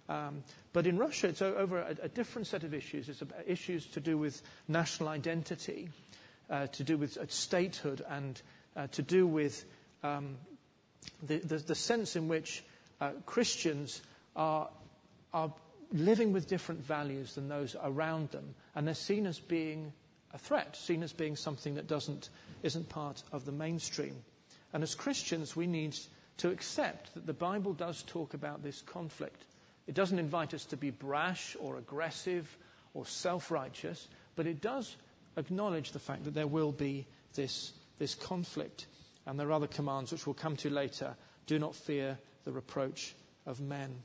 Um, 0.09 0.43
but 0.73 0.87
in 0.87 0.97
Russia, 0.97 1.27
it's 1.27 1.41
over 1.41 1.79
a, 1.79 1.95
a, 2.03 2.09
different 2.09 2.47
set 2.47 2.63
of 2.63 2.73
issues. 2.73 3.07
It's 3.09 3.21
issues 3.45 3.85
to 3.87 3.99
do 3.99 4.17
with 4.17 4.41
national 4.67 5.09
identity, 5.09 5.89
uh, 6.49 6.67
to 6.67 6.83
do 6.83 6.97
with 6.97 7.17
uh, 7.17 7.25
statehood, 7.27 8.03
and 8.09 8.41
uh, 8.75 8.87
to 8.87 9.01
do 9.01 9.27
with 9.27 9.63
um, 10.03 10.37
the, 11.21 11.37
the, 11.39 11.57
the, 11.57 11.75
sense 11.75 12.15
in 12.15 12.27
which 12.27 12.63
uh, 12.99 13.11
Christians 13.25 14.01
are, 14.35 14.69
are 15.33 15.53
living 15.93 16.33
with 16.33 16.47
different 16.47 16.83
values 16.83 17.35
than 17.35 17.47
those 17.47 17.75
around 17.83 18.29
them, 18.31 18.55
and 18.75 18.85
they're 18.85 18.95
seen 18.95 19.25
as 19.25 19.39
being 19.39 19.93
a 20.33 20.37
threat, 20.37 20.75
seen 20.75 21.03
as 21.03 21.13
being 21.13 21.35
something 21.35 21.75
that 21.75 21.87
doesn't, 21.87 22.29
isn't 22.63 22.89
part 22.89 23.23
of 23.31 23.45
the 23.45 23.51
mainstream. 23.51 24.15
And 24.73 24.83
as 24.83 24.95
Christians, 24.95 25.55
we 25.55 25.67
need 25.67 25.95
to 26.37 26.49
accept 26.49 27.13
that 27.13 27.27
the 27.27 27.33
Bible 27.33 27.73
does 27.73 28.03
talk 28.03 28.33
about 28.33 28.63
this 28.63 28.81
conflict 28.81 29.45
it 29.87 29.95
doesn't 29.95 30.19
invite 30.19 30.53
us 30.53 30.65
to 30.65 30.77
be 30.77 30.91
brash 30.91 31.55
or 31.59 31.77
aggressive 31.77 32.57
or 32.93 33.05
self 33.05 33.51
righteous, 33.51 34.07
but 34.35 34.47
it 34.47 34.61
does 34.61 34.95
acknowledge 35.35 35.91
the 35.91 35.99
fact 35.99 36.23
that 36.25 36.33
there 36.33 36.47
will 36.47 36.71
be 36.71 37.05
this, 37.33 37.73
this 37.97 38.15
conflict. 38.15 38.87
And 39.25 39.39
there 39.39 39.47
are 39.47 39.53
other 39.53 39.67
commands 39.67 40.11
which 40.11 40.25
we'll 40.25 40.33
come 40.33 40.55
to 40.57 40.69
later. 40.69 41.15
Do 41.47 41.59
not 41.59 41.75
fear 41.75 42.17
the 42.43 42.51
reproach 42.51 43.15
of 43.45 43.59
men. 43.59 43.95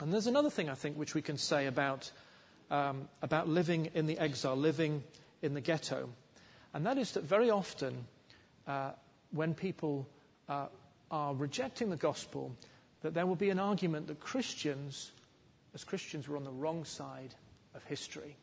And 0.00 0.12
there's 0.12 0.26
another 0.26 0.50
thing, 0.50 0.68
I 0.68 0.74
think, 0.74 0.96
which 0.96 1.14
we 1.14 1.22
can 1.22 1.38
say 1.38 1.66
about, 1.66 2.10
um, 2.70 3.08
about 3.22 3.48
living 3.48 3.90
in 3.94 4.06
the 4.06 4.18
exile, 4.18 4.56
living 4.56 5.02
in 5.42 5.54
the 5.54 5.60
ghetto. 5.60 6.08
And 6.74 6.86
that 6.86 6.98
is 6.98 7.12
that 7.12 7.24
very 7.24 7.50
often, 7.50 8.06
uh, 8.66 8.92
when 9.30 9.54
people 9.54 10.08
uh, 10.48 10.66
are 11.10 11.34
rejecting 11.34 11.90
the 11.90 11.96
gospel, 11.96 12.54
that 13.02 13.14
there 13.14 13.26
will 13.26 13.36
be 13.36 13.50
an 13.50 13.58
argument 13.58 14.06
that 14.06 14.20
Christians, 14.20 15.12
as 15.74 15.84
Christians, 15.84 16.28
were 16.28 16.36
on 16.36 16.44
the 16.44 16.50
wrong 16.50 16.84
side 16.84 17.34
of 17.74 17.84
history. 17.84 18.36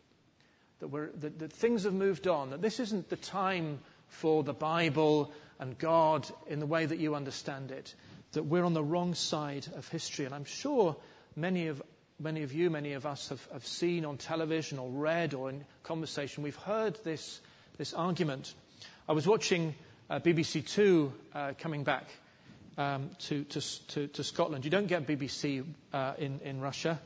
That, 0.79 1.21
that, 1.21 1.39
that 1.39 1.51
things 1.51 1.83
have 1.83 1.93
moved 1.93 2.27
on, 2.27 2.51
that 2.51 2.61
this 2.61 2.79
isn't 2.79 3.09
the 3.09 3.17
time 3.17 3.79
for 4.07 4.43
the 4.43 4.53
Bible 4.53 5.33
and 5.59 5.77
God 5.77 6.29
in 6.47 6.59
the 6.59 6.65
way 6.65 6.85
that 6.85 6.99
you 6.99 7.15
understand 7.15 7.71
it, 7.71 7.95
that 8.31 8.43
we're 8.43 8.63
on 8.63 8.73
the 8.73 8.83
wrong 8.83 9.13
side 9.13 9.67
of 9.75 9.87
history. 9.87 10.25
And 10.25 10.33
I'm 10.33 10.45
sure 10.45 10.95
many 11.35 11.67
of, 11.67 11.81
many 12.19 12.43
of 12.43 12.53
you, 12.53 12.69
many 12.69 12.93
of 12.93 13.05
us 13.05 13.29
have, 13.29 13.45
have 13.53 13.65
seen 13.65 14.05
on 14.05 14.17
television 14.17 14.79
or 14.79 14.89
read 14.89 15.33
or 15.33 15.49
in 15.49 15.63
conversation, 15.83 16.43
we've 16.43 16.55
heard 16.55 16.97
this, 17.03 17.41
this 17.77 17.93
argument. 17.93 18.53
I 19.07 19.13
was 19.13 19.27
watching 19.27 19.73
uh, 20.09 20.19
BBC 20.19 20.67
Two 20.67 21.13
uh, 21.33 21.53
coming 21.57 21.83
back 21.83 22.05
um, 22.77 23.09
to, 23.19 23.43
to, 23.45 23.87
to, 23.87 24.07
to, 24.07 24.23
Scotland. 24.23 24.63
You 24.65 24.71
don't 24.71 24.87
get 24.87 25.05
BBC 25.05 25.65
uh, 25.93 26.13
in, 26.17 26.39
in 26.43 26.61
Russia. 26.61 26.99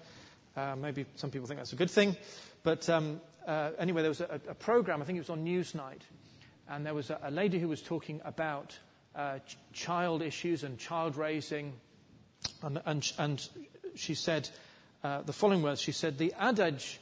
Uh, 0.55 0.75
maybe 0.75 1.05
some 1.15 1.31
people 1.31 1.47
think 1.47 1.59
that's 1.59 1.73
a 1.73 1.77
good 1.77 1.89
thing. 1.91 2.15
But 2.63 2.87
um, 2.89 3.19
uh, 3.47 3.71
anyway, 3.79 4.01
there 4.01 4.09
was 4.11 4.21
a, 4.21 4.39
a 4.47 4.53
program, 4.53 5.01
I 5.01 5.05
think 5.05 5.17
it 5.17 5.21
was 5.21 5.29
on 5.29 5.43
Newsnight, 5.45 6.01
and 6.69 6.85
there 6.85 6.93
was 6.93 7.09
a, 7.09 7.19
a 7.23 7.31
lady 7.31 7.59
who 7.59 7.67
was 7.67 7.81
talking 7.81 8.21
about 8.23 8.77
uh, 9.15 9.39
ch- 9.39 9.57
child 9.73 10.21
issues 10.21 10.63
and 10.63 10.77
child 10.77 11.15
raising. 11.17 11.73
And, 12.61 12.81
and, 12.85 13.11
and 13.17 13.49
she 13.95 14.15
said 14.15 14.49
uh, 15.03 15.21
the 15.21 15.33
following 15.33 15.61
words 15.61 15.81
She 15.81 15.91
said, 15.91 16.17
The 16.17 16.33
adage, 16.37 16.99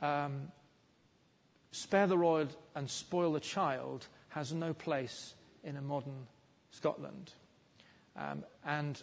um, 0.00 0.50
spare 1.70 2.06
the 2.06 2.18
rod 2.18 2.48
and 2.74 2.90
spoil 2.90 3.32
the 3.32 3.40
child, 3.40 4.06
has 4.28 4.52
no 4.52 4.74
place 4.74 5.34
in 5.64 5.76
a 5.76 5.80
modern 5.80 6.26
Scotland. 6.70 7.32
Um, 8.16 8.44
and 8.64 9.00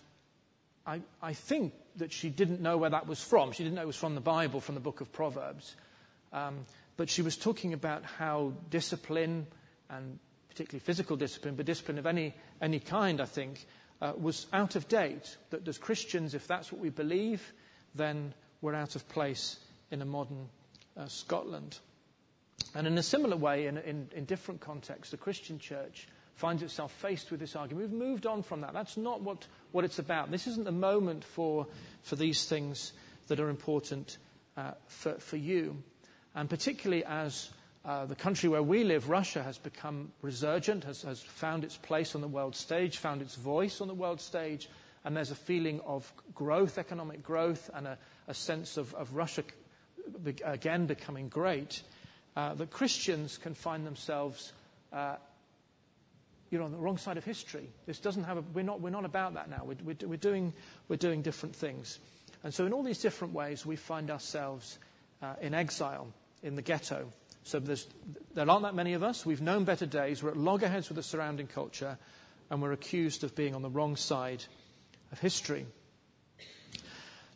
I, 0.86 1.02
I, 1.22 1.34
think 1.34 1.74
that 1.98 2.12
she 2.12 2.30
didn't 2.30 2.62
know 2.62 2.78
where 2.78 2.90
that 2.90 3.08
was 3.08 3.24
from. 3.24 3.52
She 3.52 3.64
didn't 3.64 3.76
know 3.76 3.84
it 3.84 3.88
was 3.88 3.96
from 3.96 4.16
the 4.16 4.22
Bible, 4.22 4.60
from 4.60 4.76
the 4.76 4.82
book 4.82 5.02
of 5.02 5.12
Proverbs. 5.12 5.76
Um, 6.32 6.66
but 6.98 7.10
she 7.10 7.22
was 7.22 7.38
talking 7.38 7.74
about 7.74 8.04
how 8.04 8.54
discipline, 8.70 9.48
and 9.90 10.20
particularly 10.50 10.80
physical 10.80 11.16
discipline, 11.16 11.56
but 11.56 11.66
discipline 11.66 12.00
of 12.00 12.06
any, 12.06 12.34
any 12.62 12.80
kind, 12.80 13.22
I 13.22 13.26
think, 13.26 13.66
uh, 14.04 14.12
was 14.18 14.48
out 14.52 14.76
of 14.76 14.88
date. 14.90 15.38
That 15.52 15.66
as 15.68 15.78
Christians, 15.78 16.34
if 16.34 16.46
that's 16.46 16.72
what 16.72 16.82
we 16.82 16.90
believe, 16.90 17.54
then 17.96 18.34
we're 18.62 18.76
out 18.76 18.96
of 18.98 19.08
place 19.08 19.58
in 19.92 20.02
a 20.02 20.06
modern 20.06 20.50
uh, 20.98 21.08
Scotland. 21.08 21.80
And 22.76 22.86
in 22.86 22.98
a 22.98 23.04
similar 23.04 23.38
way, 23.38 23.68
in, 23.68 23.78
in, 23.78 24.10
in 24.14 24.26
different 24.26 24.60
contexts, 24.60 25.12
the 25.12 25.18
Christian 25.18 25.58
church 25.58 26.08
finds 26.36 26.64
itself 26.64 26.92
faced 26.92 27.32
with 27.32 27.40
this 27.40 27.56
argument. 27.56 27.90
We've 27.90 28.00
moved 28.00 28.26
on 28.26 28.44
from 28.44 28.62
that. 28.62 28.74
That's 28.74 28.98
not 28.98 29.22
what, 29.22 29.48
what 29.72 29.86
it's 29.86 30.00
about. 30.00 30.32
This 30.32 30.48
isn't 30.48 30.66
the 30.66 30.72
moment 30.72 31.24
for, 31.24 31.66
for 32.02 32.18
these 32.18 32.46
things 32.46 32.92
that 33.28 33.40
are 33.40 33.50
important 33.50 34.18
uh, 34.58 34.72
for, 34.88 35.14
for 35.14 35.38
you. 35.38 35.78
And 36.36 36.50
particularly 36.50 37.06
as 37.06 37.50
uh, 37.86 38.06
the 38.06 38.16
country 38.16 38.48
where 38.50 38.64
we 38.64 38.84
live, 38.84 39.10
Russia, 39.10 39.44
has 39.44 39.58
become 39.58 40.12
resurgent, 40.22 40.84
has, 40.86 41.02
has 41.02 41.22
found 41.22 41.64
its 41.64 41.78
place 41.78 42.16
on 42.16 42.22
the 42.22 42.28
world 42.28 42.56
stage, 42.56 42.98
found 42.98 43.22
its 43.22 43.36
voice 43.36 43.82
on 43.82 43.88
the 43.88 43.94
world 43.94 44.22
stage, 44.22 44.70
and 45.04 45.18
there's 45.18 45.32
a 45.32 45.36
feeling 45.36 45.82
of 45.86 46.12
growth, 46.34 46.78
economic 46.78 47.22
growth, 47.24 47.70
and 47.74 47.88
a, 47.88 47.98
a 48.28 48.34
sense 48.34 48.78
of, 48.78 48.94
of, 48.94 49.14
Russia 49.14 49.44
again 50.46 50.86
becoming 50.86 51.28
great, 51.28 51.82
uh, 52.38 52.54
that 52.54 52.72
Christians 52.72 53.38
can 53.38 53.54
find 53.54 53.86
themselves 53.86 54.54
uh, 54.94 55.16
you're 56.54 56.62
on 56.62 56.72
the 56.72 56.78
wrong 56.78 56.98
side 56.98 57.18
of 57.18 57.26
history. 57.26 57.68
This 57.88 58.00
doesn't 58.00 58.24
have 58.26 58.38
a, 58.38 58.42
we're, 58.54 58.64
not, 58.64 58.80
we're 58.80 58.92
not 58.92 59.06
about 59.06 59.34
that 59.34 59.50
now. 59.50 59.64
We're, 59.66 59.78
we're, 59.84 60.08
we're, 60.08 60.18
doing, 60.18 60.54
we're 60.88 60.98
doing 60.98 61.24
different 61.24 61.56
things. 61.56 62.00
And 62.44 62.54
so, 62.54 62.66
in 62.66 62.74
all 62.74 62.84
these 62.84 63.00
different 63.00 63.34
ways, 63.34 63.66
we 63.66 63.76
find 63.76 64.12
ourselves 64.12 64.78
uh, 65.22 65.34
in 65.42 65.54
exile, 65.56 66.08
in 66.44 66.56
the 66.56 66.62
ghetto. 66.62 67.08
So, 67.44 67.60
there 67.60 68.50
aren't 68.50 68.64
that 68.64 68.76
many 68.76 68.94
of 68.94 69.04
us. 69.04 69.26
We've 69.26 69.42
known 69.42 69.66
better 69.66 69.86
days. 69.86 70.24
We're 70.24 70.32
at 70.32 70.38
loggerheads 70.38 70.90
with 70.90 70.96
the 70.96 71.04
surrounding 71.04 71.48
culture, 71.48 71.98
and 72.50 72.62
we're 72.62 72.72
accused 72.72 73.24
of 73.24 73.36
being 73.36 73.54
on 73.54 73.62
the 73.62 73.70
wrong 73.70 73.96
side 73.96 74.44
of 75.12 75.20
history. 75.20 75.66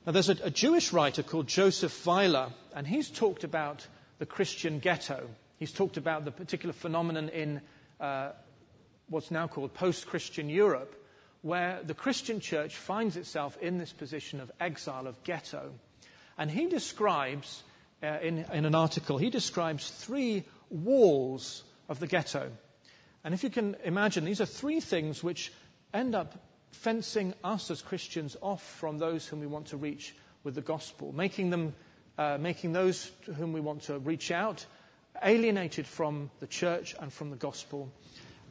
Now, 0.05 0.13
there's 0.13 0.29
a, 0.29 0.37
a 0.43 0.49
Jewish 0.49 0.93
writer 0.93 1.23
called 1.23 1.47
Joseph 1.47 2.05
Weiler, 2.05 2.53
and 2.73 2.87
he's 2.87 3.09
talked 3.09 3.43
about 3.43 3.85
the 4.19 4.25
Christian 4.25 4.79
ghetto. 4.79 5.29
He's 5.57 5.73
talked 5.73 5.97
about 5.97 6.23
the 6.23 6.31
particular 6.31 6.71
phenomenon 6.71 7.29
in 7.29 7.61
uh, 7.99 8.31
what's 9.09 9.31
now 9.31 9.47
called 9.47 9.73
post 9.73 10.07
Christian 10.07 10.49
Europe, 10.49 10.95
where 11.41 11.81
the 11.83 11.93
Christian 11.93 12.39
church 12.39 12.77
finds 12.77 13.17
itself 13.17 13.57
in 13.61 13.77
this 13.77 13.91
position 13.91 14.39
of 14.39 14.51
exile, 14.59 15.07
of 15.07 15.21
ghetto. 15.23 15.73
And 16.37 16.49
he 16.49 16.67
describes, 16.67 17.63
uh, 18.03 18.17
in, 18.21 18.45
in 18.53 18.65
an 18.65 18.75
article, 18.75 19.17
he 19.17 19.29
describes 19.29 19.89
three 19.89 20.43
walls 20.69 21.63
of 21.89 21.99
the 21.99 22.07
ghetto. 22.07 22.51
And 23.23 23.33
if 23.33 23.43
you 23.43 23.49
can 23.49 23.75
imagine, 23.83 24.25
these 24.25 24.41
are 24.41 24.45
three 24.45 24.79
things 24.79 25.23
which 25.23 25.51
end 25.93 26.15
up 26.15 26.33
fencing 26.71 27.33
us 27.43 27.71
as 27.71 27.81
Christians 27.81 28.37
off 28.41 28.63
from 28.63 28.97
those 28.97 29.25
whom 29.25 29.39
we 29.39 29.47
want 29.47 29.67
to 29.67 29.77
reach 29.77 30.15
with 30.43 30.55
the 30.55 30.61
gospel, 30.61 31.11
making 31.13 31.49
them, 31.49 31.73
uh, 32.17 32.37
making 32.39 32.73
those 32.73 33.11
to 33.25 33.33
whom 33.33 33.53
we 33.53 33.61
want 33.61 33.83
to 33.83 33.99
reach 33.99 34.31
out 34.31 34.65
alienated 35.23 35.87
from 35.87 36.29
the 36.39 36.47
church 36.47 36.95
and 36.99 37.11
from 37.11 37.31
the 37.31 37.35
gospel. 37.35 37.91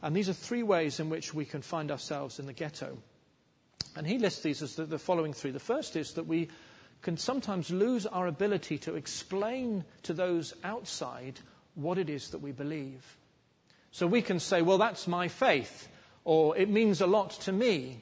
And 0.03 0.15
these 0.15 0.29
are 0.29 0.35
three 0.35 0.63
ways 0.63 1.01
in 1.01 1.09
which 1.09 1.33
we 1.33 1.45
can 1.45 1.63
find 1.63 1.91
ourselves 1.91 2.39
in 2.39 2.47
the 2.47 2.53
ghetto. 2.53 2.99
And 3.97 4.07
he 4.07 4.19
lists 4.19 4.43
these 4.43 4.63
as 4.63 4.75
the, 4.77 4.85
the 4.85 4.99
following 4.99 5.33
three. 5.33 5.53
The 5.53 5.59
first 5.59 5.97
is 5.97 6.13
that 6.15 6.27
we 6.27 6.49
can 7.03 7.17
sometimes 7.17 7.71
lose 7.71 8.07
our 8.07 8.27
ability 8.27 8.79
to 8.79 8.95
explain 8.97 9.85
to 10.03 10.13
those 10.13 10.55
outside 10.65 11.39
what 11.75 11.99
it 11.99 12.11
is 12.11 12.31
that 12.31 12.39
we 12.39 12.53
believe. 12.53 13.17
So 13.93 14.07
we 14.07 14.23
can 14.23 14.41
say, 14.41 14.63
well, 14.63 14.79
that's 14.79 15.07
my 15.07 15.29
faith, 15.29 15.89
or 16.25 16.57
it 16.57 16.69
means 16.69 17.01
a 17.01 17.07
lot 17.07 17.31
to 17.43 17.53
me, 17.53 18.01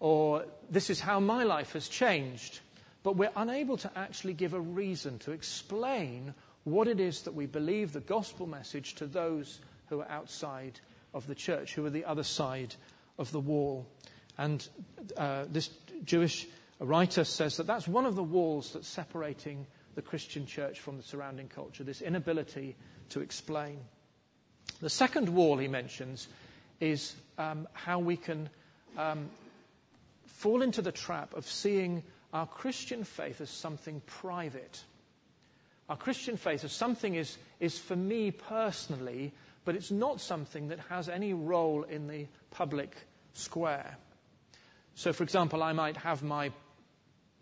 or 0.00 0.44
this 0.70 0.90
is 0.90 1.00
how 1.00 1.20
my 1.20 1.44
life 1.44 1.72
has 1.72 1.88
changed. 1.88 2.60
But 3.02 3.16
we're 3.16 3.32
unable 3.36 3.76
to 3.78 3.90
actually 3.96 4.34
give 4.34 4.54
a 4.54 4.60
reason 4.60 5.18
to 5.20 5.32
explain 5.32 6.34
what 6.64 6.88
it 6.88 7.00
is 7.00 7.22
that 7.22 7.34
we 7.34 7.46
believe, 7.46 7.92
the 7.92 8.00
gospel 8.00 8.46
message, 8.46 8.94
to 8.94 9.06
those 9.06 9.60
who 9.88 10.00
are 10.00 10.08
outside 10.08 10.80
of 11.12 11.26
the 11.26 11.34
church, 11.34 11.74
who 11.74 11.84
are 11.84 11.90
the 11.90 12.04
other 12.04 12.22
side 12.22 12.74
of 13.18 13.30
the 13.30 13.40
wall. 13.40 13.86
And 14.38 14.66
uh, 15.16 15.44
this 15.50 15.70
Jewish 16.04 16.46
writer 16.80 17.24
says 17.24 17.56
that 17.56 17.66
that's 17.66 17.88
one 17.88 18.06
of 18.06 18.16
the 18.16 18.22
walls 18.22 18.72
that's 18.72 18.88
separating 18.88 19.66
the 19.94 20.02
Christian 20.02 20.46
church 20.46 20.80
from 20.80 20.96
the 20.96 21.02
surrounding 21.02 21.48
culture, 21.48 21.84
this 21.84 22.02
inability 22.02 22.76
to 23.10 23.20
explain. 23.20 23.78
The 24.80 24.90
second 24.90 25.28
wall 25.28 25.56
he 25.58 25.68
mentions 25.68 26.28
is 26.80 27.14
um, 27.38 27.68
how 27.72 27.98
we 27.98 28.16
can 28.16 28.48
um, 28.98 29.30
fall 30.26 30.62
into 30.62 30.82
the 30.82 30.92
trap 30.92 31.34
of 31.34 31.46
seeing 31.46 32.02
our 32.32 32.46
Christian 32.46 33.04
faith 33.04 33.40
as 33.40 33.50
something 33.50 34.02
private. 34.06 34.82
Our 35.88 35.96
Christian 35.96 36.36
faith 36.36 36.64
as 36.64 36.72
something 36.72 37.14
is, 37.14 37.38
is 37.60 37.78
for 37.78 37.94
me 37.94 38.30
personally 38.32 39.32
but 39.64 39.74
it's 39.74 39.90
not 39.90 40.20
something 40.20 40.68
that 40.68 40.78
has 40.90 41.08
any 41.08 41.32
role 41.32 41.84
in 41.84 42.06
the 42.06 42.26
public 42.50 42.94
square. 43.32 43.96
So, 44.94 45.12
for 45.12 45.24
example, 45.24 45.62
I 45.62 45.72
might 45.72 45.96
have 45.96 46.22
my 46.22 46.52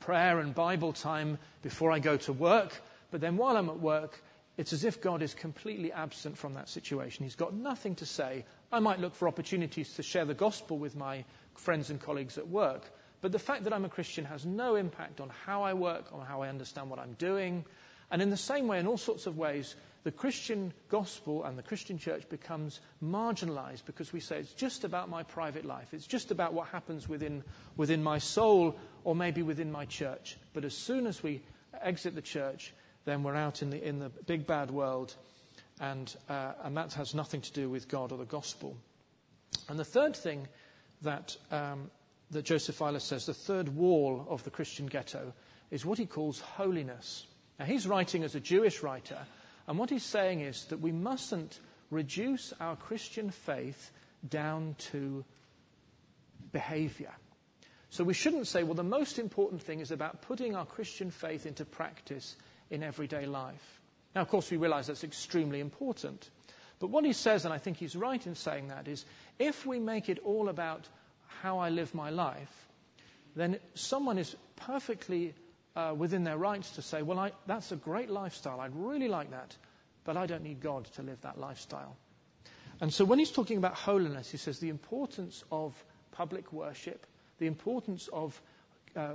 prayer 0.05 0.41
and 0.41 0.55
Bible 0.55 0.93
time 0.93 1.39
before 1.63 1.93
I 1.93 2.01
go 2.01 2.17
to 2.17 2.33
work, 2.33 2.83
but 3.13 3.21
then 3.21 3.37
while 3.37 3.57
I'm 3.57 3.69
at 3.69 3.79
work, 3.79 4.23
it's 4.57 4.73
as 4.73 4.85
if 4.85 5.01
God 5.01 5.23
is 5.23 5.33
completely 5.33 5.93
absent 5.93 6.37
from 6.37 6.55
that 6.55 6.69
situation. 6.69 7.25
He's 7.25 7.37
got 7.37 7.55
nothing 7.55 7.95
to 7.97 8.07
say. 8.07 8.45
I 8.73 8.81
might 8.81 9.01
look 9.01 9.15
for 9.15 9.29
opportunities 9.29 9.95
to 9.95 10.03
share 10.03 10.25
the 10.25 10.35
gospel 10.35 10.77
with 10.77 10.97
my 10.97 11.25
friends 11.55 11.91
and 11.91 12.01
colleagues 12.01 12.37
at 12.37 12.49
work, 12.49 12.91
but 13.21 13.31
the 13.31 13.39
fact 13.39 13.63
that 13.65 13.73
I'm 13.73 13.85
a 13.85 13.89
Christian 13.89 14.25
has 14.25 14.45
no 14.45 14.75
impact 14.75 15.21
on 15.21 15.31
how 15.47 15.63
I 15.63 15.73
work, 15.73 16.07
on 16.13 16.27
how 16.27 16.43
I 16.43 16.49
understand 16.49 16.91
what 16.91 16.99
I'm 16.99 17.15
doing. 17.15 17.65
And 18.11 18.21
in 18.21 18.31
the 18.31 18.37
same 18.37 18.67
way, 18.67 18.81
in 18.81 18.89
all 18.89 18.99
sorts 18.99 19.27
of 19.27 19.39
ways, 19.39 19.77
the 20.05 20.11
Christian 20.11 20.73
gospel 20.89 21.45
and 21.45 21.57
the 21.57 21.63
Christian 21.63 21.97
church 21.97 22.29
becomes 22.29 22.81
marginalized 23.03 23.85
because 23.85 24.13
we 24.13 24.21
say 24.21 24.39
it's 24.39 24.53
just 24.53 24.83
about 24.85 25.09
my 25.09 25.23
private 25.23 25.65
life. 25.65 25.95
It's 25.95 26.07
just 26.07 26.31
about 26.31 26.53
what 26.53 26.67
happens 26.69 27.09
within, 27.09 27.45
within 27.77 28.03
my 28.03 28.19
soul 28.19 28.77
or 29.05 29.15
maybe 29.15 29.43
within 29.43 29.71
my 29.71 29.85
church. 29.85 30.39
But 30.55 30.65
as 30.65 30.77
soon 30.77 31.07
as 31.07 31.23
we 31.23 31.43
exit 31.81 32.15
the 32.15 32.23
church, 32.23 32.75
then 33.05 33.23
we're 33.23 33.37
out 33.37 33.63
in 33.63 33.71
the, 33.71 33.87
in 33.87 34.01
the 34.01 34.09
big 34.27 34.47
bad 34.47 34.71
world. 34.71 35.15
And, 35.81 36.15
uh, 36.29 36.53
and 36.65 36.77
that 36.77 36.93
has 36.95 37.15
nothing 37.15 37.41
to 37.41 37.53
do 37.53 37.71
with 37.71 37.89
God 37.89 38.13
or 38.13 38.19
the 38.19 38.25
gospel. 38.25 38.77
And 39.69 39.79
the 39.79 39.85
third 39.85 40.17
thing 40.17 40.49
that, 41.03 41.37
um, 41.51 41.91
that 42.31 42.45
Joseph 42.45 42.81
Weiler 42.81 43.01
says, 43.01 43.27
the 43.27 43.35
third 43.35 43.69
wall 43.69 44.27
of 44.29 44.43
the 44.45 44.51
Christian 44.51 44.87
ghetto, 44.87 45.33
is 45.71 45.87
what 45.87 45.99
he 45.99 46.07
calls 46.07 46.41
holiness. 46.41 47.27
Now, 47.59 47.67
he's 47.67 47.87
writing 47.87 48.25
as 48.25 48.35
a 48.35 48.41
Jewish 48.41 48.83
writer, 48.83 49.19
and 49.67 49.79
what 49.79 49.91
he's 49.91 50.05
saying 50.05 50.41
is 50.41 50.65
that 50.67 50.81
we 50.81 50.93
mustn't 50.93 51.61
reduce 51.91 52.53
our 52.61 52.77
Christian 52.77 53.31
faith 53.31 53.91
down 54.29 54.75
to 54.79 55.25
behavior. 56.53 57.13
So 57.91 58.05
we 58.05 58.15
shouldn't 58.15 58.47
say, 58.47 58.63
well, 58.63 58.75
the 58.75 58.83
most 58.83 59.19
important 59.19 59.63
thing 59.63 59.81
is 59.81 59.91
about 59.91 60.23
putting 60.23 60.57
our 60.57 60.65
Christian 60.65 61.11
faith 61.11 61.45
into 61.45 61.65
practice 61.65 62.37
in 62.71 62.83
everyday 62.83 63.27
life. 63.27 63.81
Now, 64.15 64.23
of 64.23 64.29
course, 64.29 64.51
we 64.51 64.57
realize 64.57 64.87
that's 64.87 65.05
extremely 65.05 65.61
important. 65.61 66.31
But 66.79 66.89
what 66.89 67.05
he 67.05 67.13
says, 67.13 67.45
and 67.45 67.53
I 67.53 67.59
think 67.59 67.77
he's 67.77 67.95
right 67.95 68.27
in 68.27 68.35
saying 68.35 68.69
that, 68.69 68.89
is 68.89 69.05
if 69.39 69.67
we 69.67 69.79
make 69.79 70.09
it 70.09 70.19
all 70.25 70.49
about 70.49 70.89
how 71.43 71.59
I 71.59 71.69
live 71.69 71.95
my 71.95 72.11
life, 72.11 72.67
then 73.37 73.59
someone 73.75 74.19
is 74.19 74.37
perfectly 74.57 75.35
uh, 75.77 75.95
within 75.97 76.25
their 76.25 76.39
rights 76.39 76.71
to 76.73 76.83
say, 76.83 77.03
well, 77.03 77.19
I, 77.19 77.33
that's 77.47 77.73
a 77.73 77.77
great 77.77 78.11
lifestyle. 78.11 78.61
I'd 78.61 78.75
really 78.75 79.09
like 79.09 79.31
that. 79.31 79.57
But 80.05 80.17
I 80.17 80.27
don't 80.27 80.43
need 80.43 80.61
God 80.61 80.85
to 80.97 81.03
live 81.03 81.21
that 81.21 81.39
lifestyle. 81.39 81.97
And 82.81 82.93
so 82.93 83.05
when 83.05 83.19
he's 83.19 83.31
talking 83.31 83.59
about 83.59 83.75
holiness, 83.75 84.31
he 84.31 84.37
says 84.37 84.59
the 84.59 84.69
importance 84.69 85.45
of 85.53 85.85
public 86.11 86.53
worship, 86.53 87.07
the 87.39 87.47
importance 87.47 88.09
of 88.13 88.41
uh, 88.97 89.13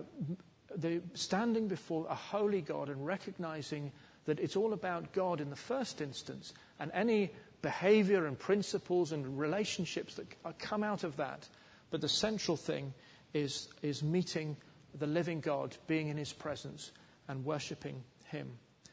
the 0.75 1.01
standing 1.13 1.67
before 1.67 2.05
a 2.09 2.15
holy 2.15 2.61
God 2.61 2.89
and 2.89 3.05
recognizing 3.05 3.91
that 4.25 4.39
it's 4.39 4.55
all 4.55 4.73
about 4.73 5.11
God 5.13 5.41
in 5.41 5.49
the 5.49 5.55
first 5.55 6.01
instance, 6.01 6.53
and 6.79 6.91
any 6.93 7.31
behavior 7.61 8.25
and 8.25 8.37
principles 8.37 9.11
and 9.11 9.39
relationships 9.39 10.15
that 10.15 10.59
come 10.59 10.83
out 10.83 11.03
of 11.03 11.15
that. 11.17 11.47
But 11.89 12.01
the 12.01 12.09
central 12.09 12.57
thing 12.57 12.93
is, 13.33 13.69
is 13.81 14.03
meeting 14.03 14.57
the 14.99 15.07
living 15.07 15.39
God, 15.39 15.75
being 15.87 16.07
in 16.07 16.17
his 16.17 16.33
presence, 16.33 16.91
and 17.27 17.45
worshipping 17.45 18.03
him. 18.25 18.51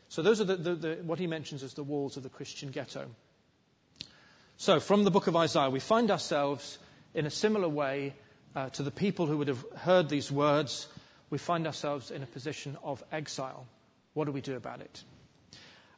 So, 0.09 0.23
those 0.23 0.41
are 0.41 0.45
the, 0.45 0.57
the, 0.57 0.75
the, 0.75 0.95
what 1.03 1.19
he 1.19 1.27
mentions 1.27 1.63
as 1.63 1.75
the 1.75 1.83
walls 1.83 2.17
of 2.17 2.23
the 2.23 2.29
Christian 2.29 2.71
ghetto. 2.71 3.07
So, 4.57 4.81
from 4.81 5.05
the 5.05 5.11
book 5.11 5.27
of 5.27 5.37
Isaiah, 5.37 5.71
we 5.71 5.81
find 5.81 6.11
ourselves 6.11 6.79
in 7.15 7.27
a 7.27 7.31
similar 7.31 7.69
way 7.69 8.15
uh, 8.55 8.69
to 8.71 8.83
the 8.83 8.91
people 8.91 9.27
who 9.27 9.39
would 9.39 9.49
have 9.49 9.65
heard 9.77 10.09
these 10.09 10.31
words. 10.31 10.89
We 11.31 11.39
find 11.39 11.67
ourselves 11.67 12.11
in 12.11 12.23
a 12.23 12.27
position 12.27 12.77
of 12.85 13.03
exile. 13.11 13.67
What 14.13 14.27
do 14.27 14.33
we 14.33 14.41
do 14.41 14.57
about 14.57 14.81
it? 14.81 15.03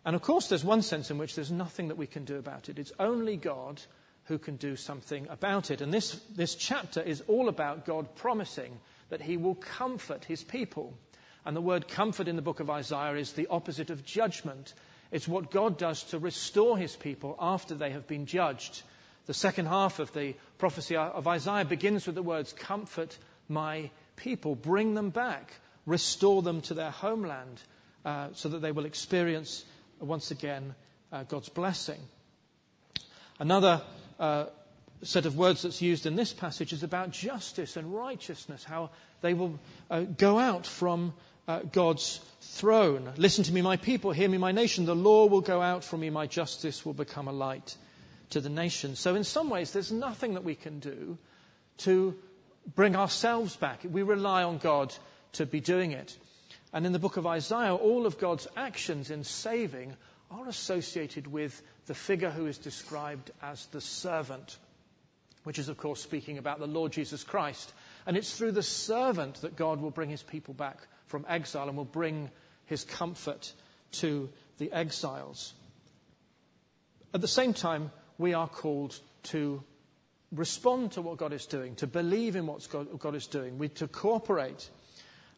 And 0.05 0.15
of 0.15 0.23
course, 0.23 0.49
there's 0.49 0.65
one 0.65 0.83
sense 0.83 1.11
in 1.11 1.19
which 1.19 1.35
there's 1.35 1.51
nothing 1.51 1.89
that 1.89 1.97
we 1.97 2.07
can 2.07 2.25
do 2.25 2.37
about 2.37 2.69
it. 2.69 2.79
It's 2.79 2.93
only 2.99 3.37
God 3.37 3.83
who 4.25 4.39
can 4.39 4.57
do 4.57 4.77
something 4.77 5.27
about 5.29 5.71
it. 5.71 5.81
And 5.81 5.93
this, 5.93 6.21
this 6.35 6.55
chapter 6.55 7.01
is 7.01 7.23
all 7.29 7.49
about 7.49 7.85
God 7.85 8.15
promising 8.15 8.79
that 9.09 9.23
he 9.23 9.37
will 9.37 9.55
comfort 9.55 10.25
his 10.25 10.43
people. 10.43 10.97
And 11.45 11.57
the 11.57 11.61
word 11.61 11.89
comfort 11.89 12.29
in 12.29 12.37
the 12.37 12.43
book 12.43 12.61
of 12.61 12.71
Isaiah 12.71 13.15
is 13.15 13.33
the 13.33 13.47
opposite 13.49 13.91
of 13.91 14.05
judgment. 14.05 14.75
It's 15.13 15.29
what 15.29 15.51
God 15.51 15.79
does 15.79 16.03
to 16.05 16.19
restore 16.19 16.77
his 16.77 16.97
people 16.97 17.37
after 17.39 17.75
they 17.75 17.91
have 17.91 18.07
been 18.07 18.27
judged. 18.27 18.83
The 19.27 19.35
second 19.35 19.67
half 19.67 19.99
of 19.99 20.13
the 20.13 20.35
prophecy 20.59 20.97
of 20.97 21.27
Isaiah 21.27 21.65
begins 21.65 22.07
with 22.07 22.15
the 22.15 22.23
words, 22.23 22.53
Comfort 22.53 23.19
my 23.49 23.91
people, 24.17 24.55
bring 24.55 24.95
them 24.95 25.11
back, 25.11 25.53
restore 25.85 26.43
them 26.43 26.61
to 26.63 26.75
their 26.75 26.91
homeland, 26.91 27.63
uh, 28.05 28.29
so 28.33 28.49
that 28.49 28.61
they 28.61 28.73
will 28.73 28.85
experience 28.85 29.65
once 30.01 30.31
again 30.31 30.75
uh, 31.13 31.23
God's 31.25 31.49
blessing. 31.49 32.01
Another 33.39 33.83
uh, 34.19 34.47
set 35.03 35.27
of 35.27 35.37
words 35.37 35.63
that's 35.63 35.83
used 35.83 36.07
in 36.07 36.17
this 36.17 36.33
passage 36.33 36.73
is 36.73 36.83
about 36.83 37.11
justice 37.11 37.77
and 37.77 37.95
righteousness, 37.95 38.65
how 38.65 38.91
they 39.21 39.35
will 39.35 39.59
uh, 39.91 40.01
go 40.01 40.39
out 40.39 40.67
from 40.67 41.13
uh, 41.49 41.61
God's 41.73 42.21
throne. 42.41 43.13
Listen 43.17 43.45
to 43.45 43.53
me, 43.53 43.63
my 43.63 43.77
people, 43.77 44.11
hear 44.11 44.29
me, 44.29 44.39
my 44.39 44.53
nation. 44.53 44.85
The 44.85 44.97
law 44.97 45.27
will 45.27 45.41
go 45.41 45.61
out 45.63 45.85
from 45.85 46.01
me, 46.01 46.11
my 46.11 46.27
justice 46.27 46.85
will 46.85 46.95
become 46.95 47.29
a 47.29 47.33
light 47.33 47.77
to 48.31 48.41
the 48.41 48.49
nation. 48.49 48.97
So, 48.97 49.15
in 49.15 49.25
some 49.25 49.51
ways, 49.51 49.73
there's 49.73 49.93
nothing 49.93 50.35
that 50.35 50.45
we 50.45 50.55
can 50.55 50.79
do 50.81 51.19
to 51.79 52.17
bring 52.75 52.97
ourselves 52.97 53.57
back. 53.57 53.81
We 53.89 54.03
rely 54.03 54.43
on 54.43 54.59
God 54.59 54.95
to 55.33 55.47
be 55.47 55.61
doing 55.61 55.93
it. 55.93 56.17
And 56.73 56.85
in 56.85 56.93
the 56.93 56.99
book 56.99 57.17
of 57.17 57.27
Isaiah, 57.27 57.75
all 57.75 58.07
of 58.07 58.19
God's 58.19 58.49
actions 58.57 59.11
in 59.11 59.23
saving 59.23 59.97
are 60.31 60.49
associated 60.49 61.27
with 61.27 61.63
the 61.87 61.95
figure 61.95 62.31
who 62.31 62.47
is 62.47 62.59
described 62.59 63.31
as 63.43 63.67
the 63.67 63.81
servant 63.81 64.59
which 65.47 65.61
is, 65.61 65.69
of 65.69 65.77
course, 65.77 66.03
speaking 66.03 66.39
about 66.39 66.59
the 66.59 66.67
Lord 66.67 66.91
Jesus 66.91 67.23
Christ. 67.23 67.73
And 68.05 68.17
it's 68.17 68.37
through 68.37 68.51
the 68.51 68.65
servant 68.65 69.43
that 69.43 69.55
God 69.55 69.81
will 69.81 69.93
bring 69.93 70.11
his 70.11 70.25
people 70.25 70.55
back 70.55 70.89
from 71.07 71.25
exile 71.29 71.69
and 71.69 71.77
will 71.77 71.85
bring 71.85 72.33
his 72.65 72.83
comfort 72.83 73.53
to 73.93 74.29
the 74.59 74.73
exiles. 74.73 75.55
At 77.15 77.21
the 77.21 77.29
same 77.29 77.55
time, 77.55 77.93
we 78.19 78.35
are 78.35 78.49
called 78.49 78.99
to 79.25 79.63
respond 80.33 80.91
to 80.93 81.03
what 81.03 81.17
God 81.17 81.33
is 81.33 81.47
doing, 81.47 81.77
to 81.77 81.87
believe 81.87 82.35
in 82.35 82.49
what 82.49 82.67
God, 82.99 83.15
is 83.15 83.29
doing, 83.29 83.57
we, 83.57 83.69
to 83.69 83.87
cooperate. 83.87 84.69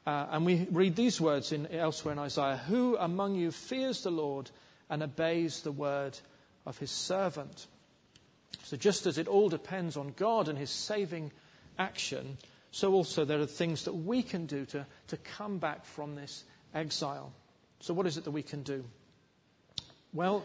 Uh, 0.07 0.29
and 0.31 0.47
we 0.47 0.67
read 0.71 0.97
these 0.97 1.21
words 1.21 1.53
in, 1.53 1.67
elsewhere 1.67 2.13
in 2.13 2.19
Isaiah 2.19 2.57
Who 2.67 2.97
among 2.97 3.35
you 3.35 3.51
fears 3.51 4.03
the 4.03 4.11
Lord 4.11 4.51
and 4.89 5.03
obeys 5.03 5.61
the 5.61 5.71
word 5.71 6.19
of 6.65 6.79
his 6.79 6.91
servant? 6.91 7.67
So, 8.65 8.77
just 8.77 9.07
as 9.07 9.19
it 9.19 9.29
all 9.29 9.49
depends 9.49 9.97
on 9.97 10.13
God 10.17 10.49
and 10.49 10.59
His 10.59 10.71
saving 10.71 11.33
action, 11.79 12.37
so 12.71 12.93
also 12.93 13.25
there 13.25 13.41
are 13.41 13.47
things 13.47 13.85
that 13.85 13.95
we 13.95 14.23
can 14.23 14.47
do 14.47 14.65
to, 14.67 14.87
to 15.09 15.17
come 15.17 15.59
back 15.59 15.85
from 15.85 16.15
this 16.15 16.45
exile. 16.75 17.33
So, 17.81 17.95
what 17.95 18.07
is 18.07 18.17
it 18.17 18.25
that 18.25 18.31
we 18.31 18.43
can 18.43 18.63
do? 18.63 18.85
Well, 20.13 20.45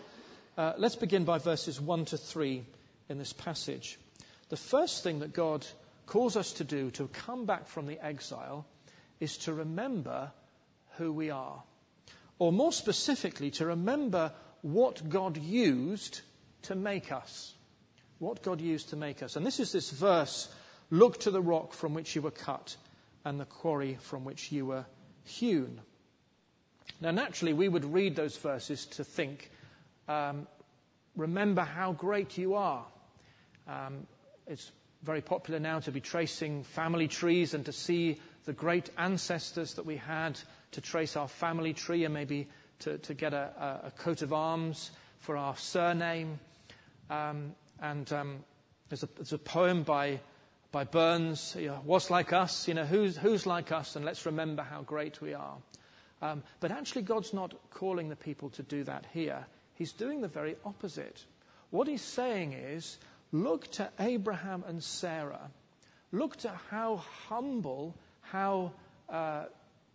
uh, 0.58 0.74
let's 0.78 0.96
begin 0.96 1.26
by 1.26 1.38
verses 1.38 1.82
1 1.82 2.06
to 2.06 2.18
3 2.18 2.63
in 3.10 3.18
this 3.18 3.34
passage. 3.34 3.98
The 4.50 4.58
first 4.58 5.04
thing 5.04 5.20
that 5.20 5.34
God 5.34 5.66
calls 6.06 6.38
us 6.38 6.54
to 6.54 6.63
do 6.63 6.92
to 6.92 7.08
come 7.08 7.46
back 7.46 7.68
from 7.68 7.88
the 7.88 8.00
exile 8.06 8.66
is 9.20 9.38
to 9.39 9.54
remember 9.54 10.32
who 10.98 11.12
we 11.12 11.30
are. 11.30 11.63
Or 12.39 12.52
more 12.52 12.72
specifically, 12.72 13.52
to 13.52 13.66
remember 13.66 14.32
what 14.62 15.10
God 15.10 15.38
used 15.38 16.22
to 16.63 16.76
make 16.76 17.12
us 17.12 17.54
what 18.24 18.42
God 18.42 18.62
used 18.62 18.90
to 18.90 18.96
make 18.96 19.22
us. 19.22 19.36
And 19.36 19.46
this 19.46 19.60
is 19.60 19.72
this 19.72 19.92
verse 19.92 20.50
Look 20.94 21.20
to 21.22 21.32
the 21.32 21.42
rock 21.42 21.74
from 21.74 21.96
which 21.96 22.16
you 22.16 22.22
were 22.22 22.30
cut 22.30 22.76
and 23.26 23.40
the 23.40 23.46
quarry 23.46 23.98
from 24.00 24.26
which 24.26 24.52
you 24.52 24.68
were 24.68 24.86
hewn. 25.24 25.82
Now, 27.02 27.10
naturally, 27.10 27.54
we 27.54 27.68
would 27.68 27.86
read 27.86 28.16
those 28.16 28.38
verses 28.38 28.86
to 28.88 29.04
think, 29.04 29.50
um, 30.08 30.48
remember 31.16 31.62
how 31.62 31.94
great 31.94 32.38
you 32.38 32.54
are. 32.54 32.86
Um, 33.68 34.06
it's 34.46 34.72
very 35.02 35.22
popular 35.22 35.60
now 35.60 35.80
to 35.80 35.92
be 35.92 36.00
tracing 36.00 36.64
family 36.64 37.08
trees 37.08 37.56
and 37.56 37.66
to 37.66 37.72
see 37.72 38.20
the 38.46 38.54
great 38.54 38.90
ancestors 38.98 39.74
that 39.74 39.86
we 39.86 39.98
had, 39.98 40.40
to 40.74 40.82
trace 40.82 41.16
our 41.16 41.28
family 41.28 41.74
tree 41.74 42.06
and 42.06 42.14
maybe 42.14 42.48
to, 42.80 42.98
to 43.00 43.14
get 43.14 43.34
a, 43.34 43.82
a, 43.86 43.92
coat 43.92 44.22
of 44.22 44.32
arms 44.32 44.92
for 45.20 45.38
our 45.38 45.56
surname. 45.58 46.40
Um, 47.10 47.56
and 47.84 48.12
um, 48.13 48.43
there's, 48.89 49.04
a, 49.04 49.10
there's, 49.17 49.34
a, 49.34 49.38
poem 49.38 49.84
by, 49.84 50.22
by 50.72 50.86
Burns, 50.86 51.56
What's 51.84 52.10
Like 52.10 52.32
Us? 52.32 52.65
You 52.67 52.74
know, 52.74 52.86
who's, 52.86 53.17
who's 53.17 53.46
like 53.46 53.74
us? 53.74 53.98
And 53.98 54.06
let's 54.06 54.26
remember 54.26 54.63
how 54.63 54.82
great 54.82 55.22
we 55.22 55.34
are. 55.34 55.58
Um, 56.22 56.41
but 56.62 56.72
actually, 56.72 57.02
God's 57.02 57.34
not 57.34 57.54
calling 57.72 58.08
the 58.08 58.15
people 58.15 58.50
to 58.52 58.63
do 58.63 58.86
that 58.86 59.06
here. 59.13 59.46
He's 59.76 59.91
doing 59.91 60.22
the 60.22 60.30
very 60.30 60.56
opposite. 60.63 61.26
What 61.72 61.89
he's 61.89 62.02
saying 62.02 62.54
is 62.54 63.00
look 63.34 63.69
to 63.72 63.89
Abraham 64.00 64.63
and 64.65 64.82
Sarah. 64.82 65.52
Look 66.13 66.38
to 66.38 66.52
how 66.69 67.04
humble, 67.28 67.96
how 68.22 68.72
uh, 69.10 69.46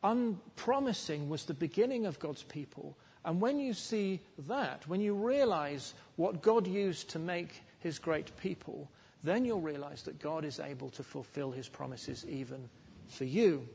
unpromising 0.05 1.31
was 1.31 1.45
the 1.45 1.55
beginning 1.55 2.05
of 2.05 2.19
God's 2.19 2.43
people. 2.43 2.99
And 3.25 3.41
when 3.41 3.59
you 3.59 3.73
see 3.73 4.21
that, 4.47 4.87
when 4.87 5.01
you 5.01 5.15
realize 5.15 5.95
what 6.17 6.43
God 6.43 6.67
used 6.67 7.09
to 7.11 7.19
make 7.19 7.63
his 7.81 7.99
great 7.99 8.37
people, 8.39 8.91
then 9.23 9.45
you'll 9.45 9.61
realize 9.61 10.03
that 10.03 10.21
God 10.21 10.45
is 10.45 10.61
able 10.61 10.91
to 10.91 11.03
fulfill 11.03 11.51
his 11.51 11.69
promises 11.69 12.25
even 12.29 12.69
for 13.09 13.25
you. 13.25 13.67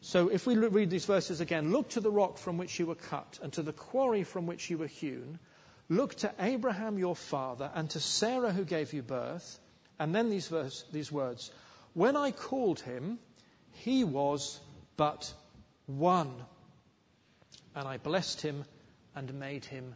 So 0.00 0.28
if 0.28 0.46
we 0.46 0.56
read 0.56 0.90
these 0.90 1.06
verses 1.06 1.40
again, 1.40 1.72
look 1.72 1.88
to 1.90 2.00
the 2.00 2.10
rock 2.10 2.38
from 2.38 2.58
which 2.58 2.78
you 2.78 2.86
were 2.86 2.94
cut 2.94 3.38
and 3.42 3.52
to 3.54 3.62
the 3.62 3.72
quarry 3.72 4.22
from 4.22 4.46
which 4.46 4.70
you 4.70 4.78
were 4.78 4.86
hewn. 4.86 5.38
Look 5.88 6.14
to 6.16 6.32
Abraham 6.38 6.98
your 6.98 7.16
father 7.16 7.70
and 7.74 7.88
to 7.90 8.00
Sarah 8.00 8.52
who 8.52 8.64
gave 8.64 8.92
you 8.92 9.02
birth. 9.02 9.58
And 9.98 10.14
then 10.14 10.30
these, 10.30 10.48
verse, 10.48 10.84
these 10.92 11.10
words 11.10 11.50
When 11.94 12.16
I 12.16 12.30
called 12.30 12.80
him, 12.80 13.18
he 13.72 14.04
was 14.04 14.60
but 14.96 15.32
one. 15.86 16.34
And 17.74 17.86
I 17.86 17.96
blessed 17.96 18.40
him 18.40 18.64
and 19.14 19.32
made 19.34 19.64
him 19.64 19.94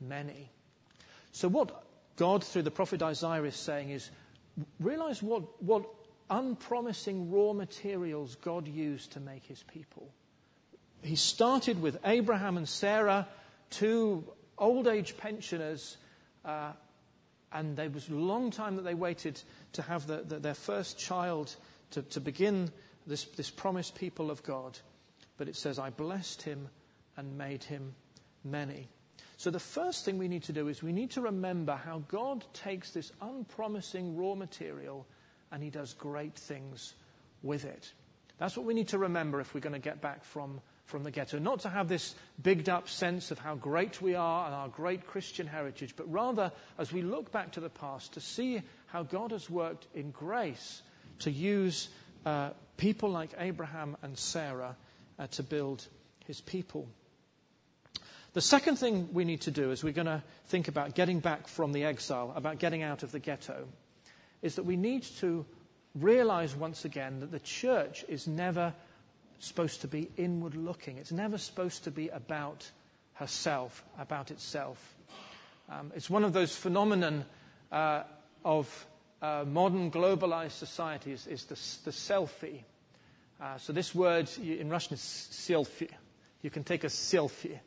many. 0.00 0.50
So, 1.32 1.48
what 1.48 1.84
God, 2.16 2.44
through 2.44 2.62
the 2.62 2.70
prophet 2.70 3.02
Isaiah, 3.02 3.42
is 3.44 3.56
saying 3.56 3.90
is 3.90 4.10
realize 4.80 5.22
what, 5.22 5.62
what 5.62 5.84
unpromising 6.30 7.30
raw 7.30 7.52
materials 7.52 8.36
God 8.36 8.68
used 8.68 9.12
to 9.12 9.20
make 9.20 9.44
his 9.46 9.62
people. 9.62 10.10
he 11.02 11.16
started 11.16 11.80
with 11.80 11.98
Abraham 12.04 12.56
and 12.56 12.68
Sarah, 12.68 13.26
two 13.70 14.24
old 14.58 14.86
age 14.86 15.16
pensioners, 15.16 15.96
uh, 16.44 16.72
and 17.52 17.76
there 17.76 17.90
was 17.90 18.08
a 18.08 18.14
long 18.14 18.50
time 18.50 18.76
that 18.76 18.82
they 18.82 18.94
waited 18.94 19.40
to 19.74 19.82
have 19.82 20.06
the, 20.06 20.22
the, 20.26 20.38
their 20.38 20.54
first 20.54 20.98
child 20.98 21.54
to, 21.90 22.02
to 22.02 22.20
begin 22.20 22.70
this, 23.06 23.24
this 23.24 23.50
promised 23.50 23.94
people 23.94 24.30
of 24.30 24.42
God. 24.42 24.78
But 25.36 25.48
it 25.48 25.56
says, 25.56 25.78
I 25.78 25.90
blessed 25.90 26.42
him 26.42 26.68
and 27.16 27.36
made 27.36 27.64
him 27.64 27.94
many. 28.44 28.88
So 29.42 29.50
the 29.50 29.58
first 29.58 30.04
thing 30.04 30.18
we 30.18 30.28
need 30.28 30.44
to 30.44 30.52
do 30.52 30.68
is 30.68 30.84
we 30.84 30.92
need 30.92 31.10
to 31.10 31.20
remember 31.20 31.74
how 31.74 32.04
God 32.06 32.44
takes 32.52 32.92
this 32.92 33.10
unpromising 33.20 34.16
raw 34.16 34.36
material 34.36 35.04
and 35.50 35.60
he 35.60 35.68
does 35.68 35.94
great 35.94 36.36
things 36.36 36.94
with 37.42 37.64
it. 37.64 37.92
That's 38.38 38.56
what 38.56 38.66
we 38.66 38.72
need 38.72 38.86
to 38.90 38.98
remember 38.98 39.40
if 39.40 39.52
we're 39.52 39.58
going 39.58 39.72
to 39.72 39.80
get 39.80 40.00
back 40.00 40.22
from, 40.22 40.60
from 40.84 41.02
the 41.02 41.10
ghetto. 41.10 41.40
Not 41.40 41.58
to 41.62 41.68
have 41.68 41.88
this 41.88 42.14
bigged 42.40 42.68
up 42.68 42.88
sense 42.88 43.32
of 43.32 43.40
how 43.40 43.56
great 43.56 44.00
we 44.00 44.14
are 44.14 44.46
and 44.46 44.54
our 44.54 44.68
great 44.68 45.08
Christian 45.08 45.48
heritage, 45.48 45.94
but 45.96 46.08
rather, 46.08 46.52
as 46.78 46.92
we 46.92 47.02
look 47.02 47.32
back 47.32 47.50
to 47.50 47.60
the 47.60 47.68
past, 47.68 48.12
to 48.12 48.20
see 48.20 48.62
how 48.86 49.02
God 49.02 49.32
has 49.32 49.50
worked 49.50 49.88
in 49.92 50.12
grace 50.12 50.82
to 51.18 51.32
use 51.32 51.88
uh, 52.24 52.50
people 52.76 53.10
like 53.10 53.30
Abraham 53.38 53.96
and 54.02 54.16
Sarah 54.16 54.76
uh, 55.18 55.26
to 55.26 55.42
build 55.42 55.88
his 56.28 56.40
people. 56.40 56.86
The 58.34 58.40
second 58.40 58.76
thing 58.76 59.08
we 59.12 59.24
need 59.24 59.42
to 59.42 59.50
do 59.50 59.72
as 59.72 59.84
we're 59.84 59.92
going 59.92 60.06
to 60.06 60.22
think 60.46 60.68
about 60.68 60.94
getting 60.94 61.20
back 61.20 61.46
from 61.46 61.72
the 61.72 61.84
exile, 61.84 62.32
about 62.34 62.58
getting 62.58 62.82
out 62.82 63.02
of 63.02 63.12
the 63.12 63.18
ghetto, 63.18 63.68
is 64.40 64.54
that 64.54 64.62
we 64.62 64.76
need 64.76 65.02
to 65.20 65.44
realize 65.94 66.54
once 66.56 66.86
again 66.86 67.20
that 67.20 67.30
the 67.30 67.40
church 67.40 68.04
is 68.08 68.26
never 68.26 68.72
supposed 69.38 69.82
to 69.82 69.88
be 69.88 70.10
inward 70.16 70.54
looking. 70.54 70.96
It's 70.96 71.12
never 71.12 71.36
supposed 71.36 71.84
to 71.84 71.90
be 71.90 72.08
about 72.08 72.70
herself, 73.14 73.84
about 73.98 74.30
itself. 74.30 74.94
Um, 75.70 75.92
it's 75.94 76.08
one 76.08 76.24
of 76.24 76.32
those 76.32 76.56
phenomenon 76.56 77.26
uh, 77.70 78.04
of 78.44 78.86
uh, 79.20 79.44
modern 79.46 79.90
globalized 79.90 80.52
societies 80.52 81.26
is 81.26 81.44
the, 81.44 81.54
the 81.84 81.90
selfie. 81.90 82.62
Uh, 83.40 83.58
so 83.58 83.72
this 83.74 83.94
word 83.94 84.30
in 84.38 84.70
Russian 84.70 84.94
is 84.94 85.00
selfie. 85.00 85.90
You 86.40 86.50
can 86.50 86.64
take 86.64 86.84
a 86.84 86.88
selfie. 86.88 87.58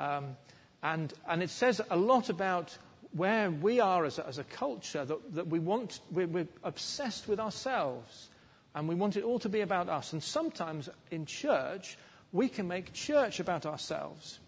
Um, 0.00 0.36
and, 0.82 1.12
and 1.28 1.42
it 1.42 1.50
says 1.50 1.80
a 1.90 1.96
lot 1.96 2.30
about 2.30 2.76
where 3.12 3.50
we 3.50 3.80
are 3.80 4.06
as 4.06 4.18
a, 4.18 4.26
as 4.26 4.38
a 4.38 4.44
culture 4.44 5.04
that, 5.04 5.34
that 5.34 5.46
we 5.48 5.58
want, 5.58 6.00
we're, 6.10 6.26
we're 6.26 6.48
obsessed 6.64 7.28
with 7.28 7.38
ourselves 7.38 8.30
and 8.74 8.88
we 8.88 8.94
want 8.94 9.16
it 9.16 9.24
all 9.24 9.38
to 9.40 9.48
be 9.48 9.60
about 9.60 9.88
us. 9.88 10.12
And 10.12 10.22
sometimes 10.22 10.88
in 11.10 11.26
church, 11.26 11.98
we 12.32 12.48
can 12.48 12.66
make 12.66 12.92
church 12.94 13.40
about 13.40 13.66
ourselves. 13.66 14.38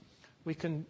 We 0.44 0.54
can 0.54 0.86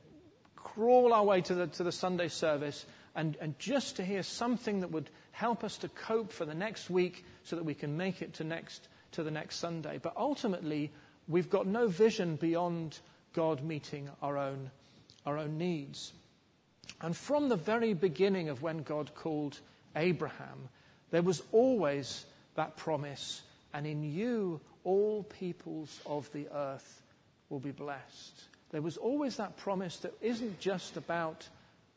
crawl 0.54 1.12
our 1.12 1.24
way 1.24 1.40
to 1.40 1.54
the, 1.54 1.66
to 1.66 1.82
the 1.82 1.92
Sunday 1.92 2.28
service 2.28 2.86
and, 3.16 3.36
and 3.40 3.58
just 3.58 3.96
to 3.96 4.04
hear 4.04 4.22
something 4.22 4.80
that 4.80 4.92
would 4.92 5.10
help 5.32 5.64
us 5.64 5.76
to 5.78 5.88
cope 5.88 6.30
for 6.30 6.44
the 6.44 6.54
next 6.54 6.88
week 6.88 7.24
so 7.42 7.56
that 7.56 7.64
we 7.64 7.74
can 7.74 7.96
make 7.96 8.22
it 8.22 8.34
to, 8.34 8.44
next, 8.44 8.86
to 9.12 9.24
the 9.24 9.30
next 9.30 9.56
Sunday. 9.56 9.98
But 10.00 10.14
ultimately, 10.16 10.92
we've 11.26 11.50
got 11.50 11.66
no 11.66 11.88
vision 11.88 12.36
beyond 12.36 13.00
God 13.32 13.62
meeting 13.62 14.08
our 14.22 14.36
own, 14.38 14.70
our 15.26 15.38
own 15.38 15.58
needs. 15.58 16.12
And 17.00 17.16
from 17.16 17.48
the 17.48 17.56
very 17.56 17.94
beginning 17.94 18.48
of 18.48 18.62
when 18.62 18.82
God 18.82 19.14
called 19.14 19.58
Abraham, 19.96 20.68
there 21.10 21.22
was 21.22 21.42
always 21.52 22.24
that 22.54 22.76
promise, 22.76 23.42
and 23.74 23.86
in 23.86 24.02
you 24.02 24.60
all 24.84 25.22
peoples 25.24 26.00
of 26.06 26.30
the 26.32 26.48
earth 26.52 27.02
will 27.48 27.60
be 27.60 27.70
blessed. 27.70 28.44
There 28.70 28.82
was 28.82 28.96
always 28.96 29.36
that 29.36 29.56
promise 29.56 29.98
that 29.98 30.14
isn't 30.20 30.58
just 30.58 30.96
about 30.96 31.46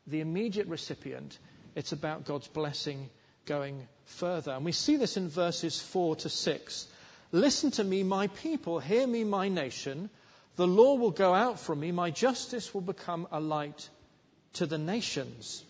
the 0.06 0.20
immediate 0.20 0.68
recipient, 0.68 1.38
it's 1.74 1.92
about 1.92 2.24
God's 2.24 2.48
blessing 2.48 3.10
going 3.44 3.86
further. 4.04 4.52
And 4.52 4.64
we 4.64 4.72
see 4.72 4.96
this 4.96 5.16
in 5.16 5.28
verses 5.28 5.80
4 5.80 6.16
to 6.16 6.28
6. 6.28 6.88
Listen 7.32 7.70
to 7.72 7.84
me, 7.84 8.02
my 8.02 8.28
people, 8.28 8.78
hear 8.78 9.06
me, 9.06 9.24
my 9.24 9.48
nation. 9.48 10.10
The 10.56 10.66
law 10.66 10.94
will 10.94 11.10
go 11.10 11.34
out 11.34 11.60
from 11.60 11.80
me, 11.80 11.92
my 11.92 12.10
justice 12.10 12.72
will 12.72 12.80
become 12.80 13.28
a 13.30 13.40
light 13.40 13.88
to 14.54 14.66
the 14.66 14.78
nations. 14.78 15.64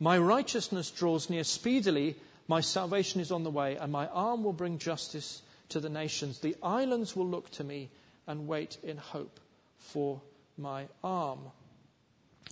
My 0.00 0.16
righteousness 0.16 0.90
draws 0.90 1.28
near 1.28 1.44
speedily, 1.44 2.16
my 2.46 2.60
salvation 2.60 3.20
is 3.20 3.32
on 3.32 3.42
the 3.42 3.50
way, 3.50 3.76
and 3.76 3.92
my 3.92 4.06
arm 4.06 4.44
will 4.44 4.52
bring 4.52 4.78
justice 4.78 5.42
to 5.70 5.80
the 5.80 5.90
nations. 5.90 6.38
The 6.38 6.56
islands 6.62 7.16
will 7.16 7.26
look 7.26 7.50
to 7.52 7.64
me 7.64 7.90
and 8.26 8.46
wait 8.46 8.78
in 8.82 8.96
hope 8.96 9.40
for 9.78 10.20
my 10.56 10.86
arm. 11.02 11.40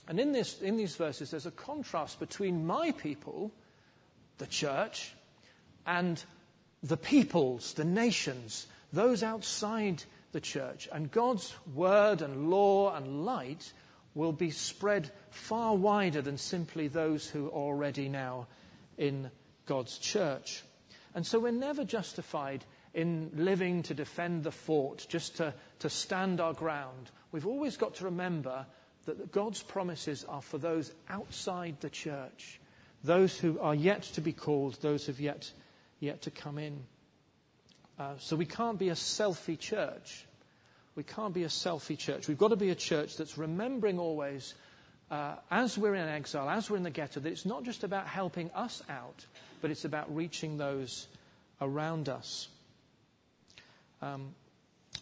And 0.08 0.20
in, 0.20 0.32
this, 0.32 0.60
in 0.60 0.76
these 0.76 0.96
verses, 0.96 1.30
there's 1.30 1.46
a 1.46 1.50
contrast 1.50 2.18
between 2.20 2.66
my 2.66 2.92
people, 2.92 3.52
the 4.38 4.46
church, 4.46 5.12
and 5.86 6.22
the 6.82 6.96
peoples, 6.96 7.72
the 7.74 7.84
nations, 7.84 8.66
those 8.92 9.22
outside 9.22 10.02
the 10.32 10.40
church. 10.40 10.88
And 10.92 11.10
God's 11.10 11.54
word 11.74 12.22
and 12.22 12.50
law 12.50 12.94
and 12.94 13.24
light 13.24 13.72
will 14.14 14.32
be 14.32 14.50
spread 14.50 15.10
far 15.30 15.76
wider 15.76 16.22
than 16.22 16.38
simply 16.38 16.88
those 16.88 17.26
who 17.28 17.46
are 17.48 17.52
already 17.52 18.08
now 18.08 18.46
in 18.96 19.30
God's 19.66 19.98
church. 19.98 20.62
And 21.14 21.26
so 21.26 21.38
we're 21.38 21.52
never 21.52 21.84
justified 21.84 22.64
in 22.94 23.30
living 23.34 23.82
to 23.84 23.94
defend 23.94 24.42
the 24.42 24.50
fort, 24.50 25.06
just 25.08 25.36
to, 25.36 25.52
to 25.80 25.90
stand 25.90 26.40
our 26.40 26.54
ground. 26.54 27.10
We've 27.30 27.46
always 27.46 27.76
got 27.76 27.96
to 27.96 28.06
remember 28.06 28.64
that 29.04 29.30
God's 29.32 29.62
promises 29.62 30.24
are 30.24 30.40
for 30.42 30.58
those 30.58 30.92
outside 31.08 31.76
the 31.80 31.90
church, 31.90 32.58
those 33.04 33.38
who 33.38 33.60
are 33.60 33.74
yet 33.74 34.02
to 34.14 34.20
be 34.22 34.32
called, 34.32 34.80
those 34.80 35.04
who 35.04 35.12
have 35.12 35.20
yet, 35.20 35.52
yet 36.00 36.22
to 36.22 36.30
come 36.30 36.58
in. 36.58 36.84
Uh, 37.98 38.12
so 38.18 38.36
we 38.36 38.44
can't 38.44 38.78
be 38.78 38.90
a 38.90 38.94
selfie 38.94 39.58
church. 39.58 40.26
We 40.94 41.02
can't 41.02 41.32
be 41.32 41.44
a 41.44 41.48
selfie 41.48 41.98
church. 41.98 42.28
We've 42.28 42.38
got 42.38 42.48
to 42.48 42.56
be 42.56 42.70
a 42.70 42.74
church 42.74 43.16
that's 43.16 43.38
remembering 43.38 43.98
always, 43.98 44.54
uh, 45.10 45.36
as 45.50 45.78
we're 45.78 45.94
in 45.94 46.08
exile, 46.08 46.48
as 46.48 46.70
we're 46.70 46.76
in 46.76 46.82
the 46.82 46.90
ghetto, 46.90 47.20
that 47.20 47.30
it's 47.30 47.46
not 47.46 47.64
just 47.64 47.84
about 47.84 48.06
helping 48.06 48.50
us 48.52 48.82
out, 48.88 49.24
but 49.60 49.70
it's 49.70 49.84
about 49.84 50.14
reaching 50.14 50.58
those 50.58 51.06
around 51.60 52.08
us. 52.08 52.48
Um, 54.02 54.34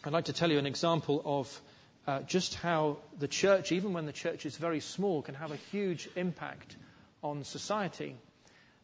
I'd 0.04 0.12
like 0.12 0.26
to 0.26 0.32
tell 0.32 0.50
you 0.50 0.58
an 0.58 0.66
example 0.66 1.22
of 1.24 1.60
uh, 2.06 2.20
just 2.22 2.54
how 2.54 2.98
the 3.18 3.28
church, 3.28 3.72
even 3.72 3.92
when 3.92 4.06
the 4.06 4.12
church 4.12 4.46
is 4.46 4.56
very 4.56 4.80
small, 4.80 5.22
can 5.22 5.34
have 5.34 5.50
a 5.50 5.56
huge 5.56 6.08
impact 6.16 6.76
on 7.22 7.42
society. 7.42 8.14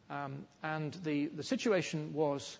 Um, 0.09 0.45
and 0.63 0.93
the, 1.03 1.27
the 1.27 1.43
situation 1.43 2.13
was 2.13 2.57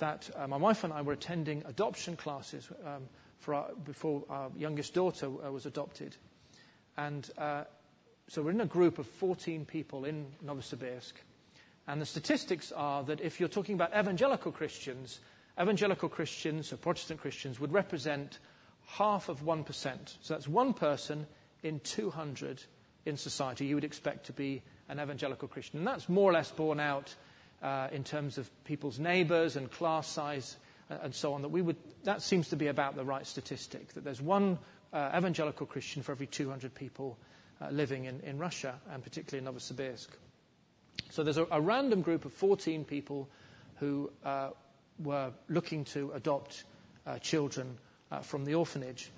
that 0.00 0.28
uh, 0.36 0.46
my 0.46 0.56
wife 0.56 0.84
and 0.84 0.92
I 0.92 1.02
were 1.02 1.12
attending 1.12 1.62
adoption 1.66 2.16
classes 2.16 2.68
um, 2.84 3.08
our, 3.48 3.70
before 3.84 4.24
our 4.28 4.50
youngest 4.56 4.94
daughter 4.94 5.26
uh, 5.26 5.50
was 5.50 5.66
adopted. 5.66 6.16
And 6.96 7.28
uh, 7.38 7.64
so 8.28 8.42
we're 8.42 8.50
in 8.50 8.60
a 8.60 8.66
group 8.66 8.98
of 8.98 9.06
14 9.06 9.64
people 9.64 10.04
in 10.04 10.26
Novosibirsk. 10.44 11.12
And 11.86 12.00
the 12.00 12.06
statistics 12.06 12.72
are 12.72 13.02
that 13.04 13.20
if 13.20 13.40
you're 13.40 13.48
talking 13.48 13.74
about 13.74 13.96
evangelical 13.98 14.52
Christians, 14.52 15.20
evangelical 15.60 16.08
Christians 16.08 16.72
or 16.72 16.76
Protestant 16.76 17.20
Christians 17.20 17.58
would 17.58 17.72
represent 17.72 18.38
half 18.86 19.28
of 19.28 19.42
1%. 19.42 19.64
So 20.20 20.34
that's 20.34 20.48
one 20.48 20.74
person 20.74 21.26
in 21.62 21.80
200 21.80 22.62
in 23.06 23.16
society 23.16 23.66
you 23.66 23.74
would 23.74 23.84
expect 23.84 24.26
to 24.26 24.32
be 24.32 24.62
an 24.88 25.00
evangelical 25.00 25.48
Christian. 25.48 25.78
And 25.78 25.86
that's 25.86 26.08
more 26.08 26.30
or 26.30 26.34
less 26.34 26.50
borne 26.50 26.80
out 26.80 27.14
uh, 27.62 27.88
in 27.92 28.04
terms 28.04 28.38
of 28.38 28.50
people's 28.64 28.98
neighbors 28.98 29.56
and 29.56 29.70
class 29.70 30.08
size 30.08 30.56
and 30.88 31.14
so 31.14 31.34
on, 31.34 31.42
that, 31.42 31.48
we 31.48 31.62
would, 31.62 31.76
that 32.04 32.22
seems 32.22 32.48
to 32.48 32.56
be 32.56 32.66
about 32.66 32.96
the 32.96 33.04
right 33.04 33.26
statistic, 33.26 33.92
that 33.94 34.02
there's 34.04 34.20
one 34.20 34.58
uh, 34.92 35.10
evangelical 35.16 35.66
Christian 35.66 36.02
for 36.02 36.12
every 36.12 36.26
200 36.26 36.74
people 36.74 37.16
uh, 37.60 37.68
living 37.70 38.06
in, 38.06 38.20
in 38.20 38.38
Russia, 38.38 38.74
and 38.92 39.02
particularly 39.02 39.46
in 39.46 39.52
Novosibirsk. 39.54 40.08
So 41.10 41.22
there's 41.22 41.36
a, 41.36 41.46
a 41.50 41.60
random 41.60 42.02
group 42.02 42.24
of 42.24 42.32
14 42.32 42.84
people 42.84 43.28
who 43.76 44.10
uh, 44.24 44.50
were 45.02 45.30
looking 45.48 45.84
to 45.86 46.12
adopt 46.12 46.64
uh, 47.06 47.18
children 47.18 47.78
uh, 48.10 48.20
from 48.20 48.44
the 48.44 48.54
orphanage. 48.54 49.10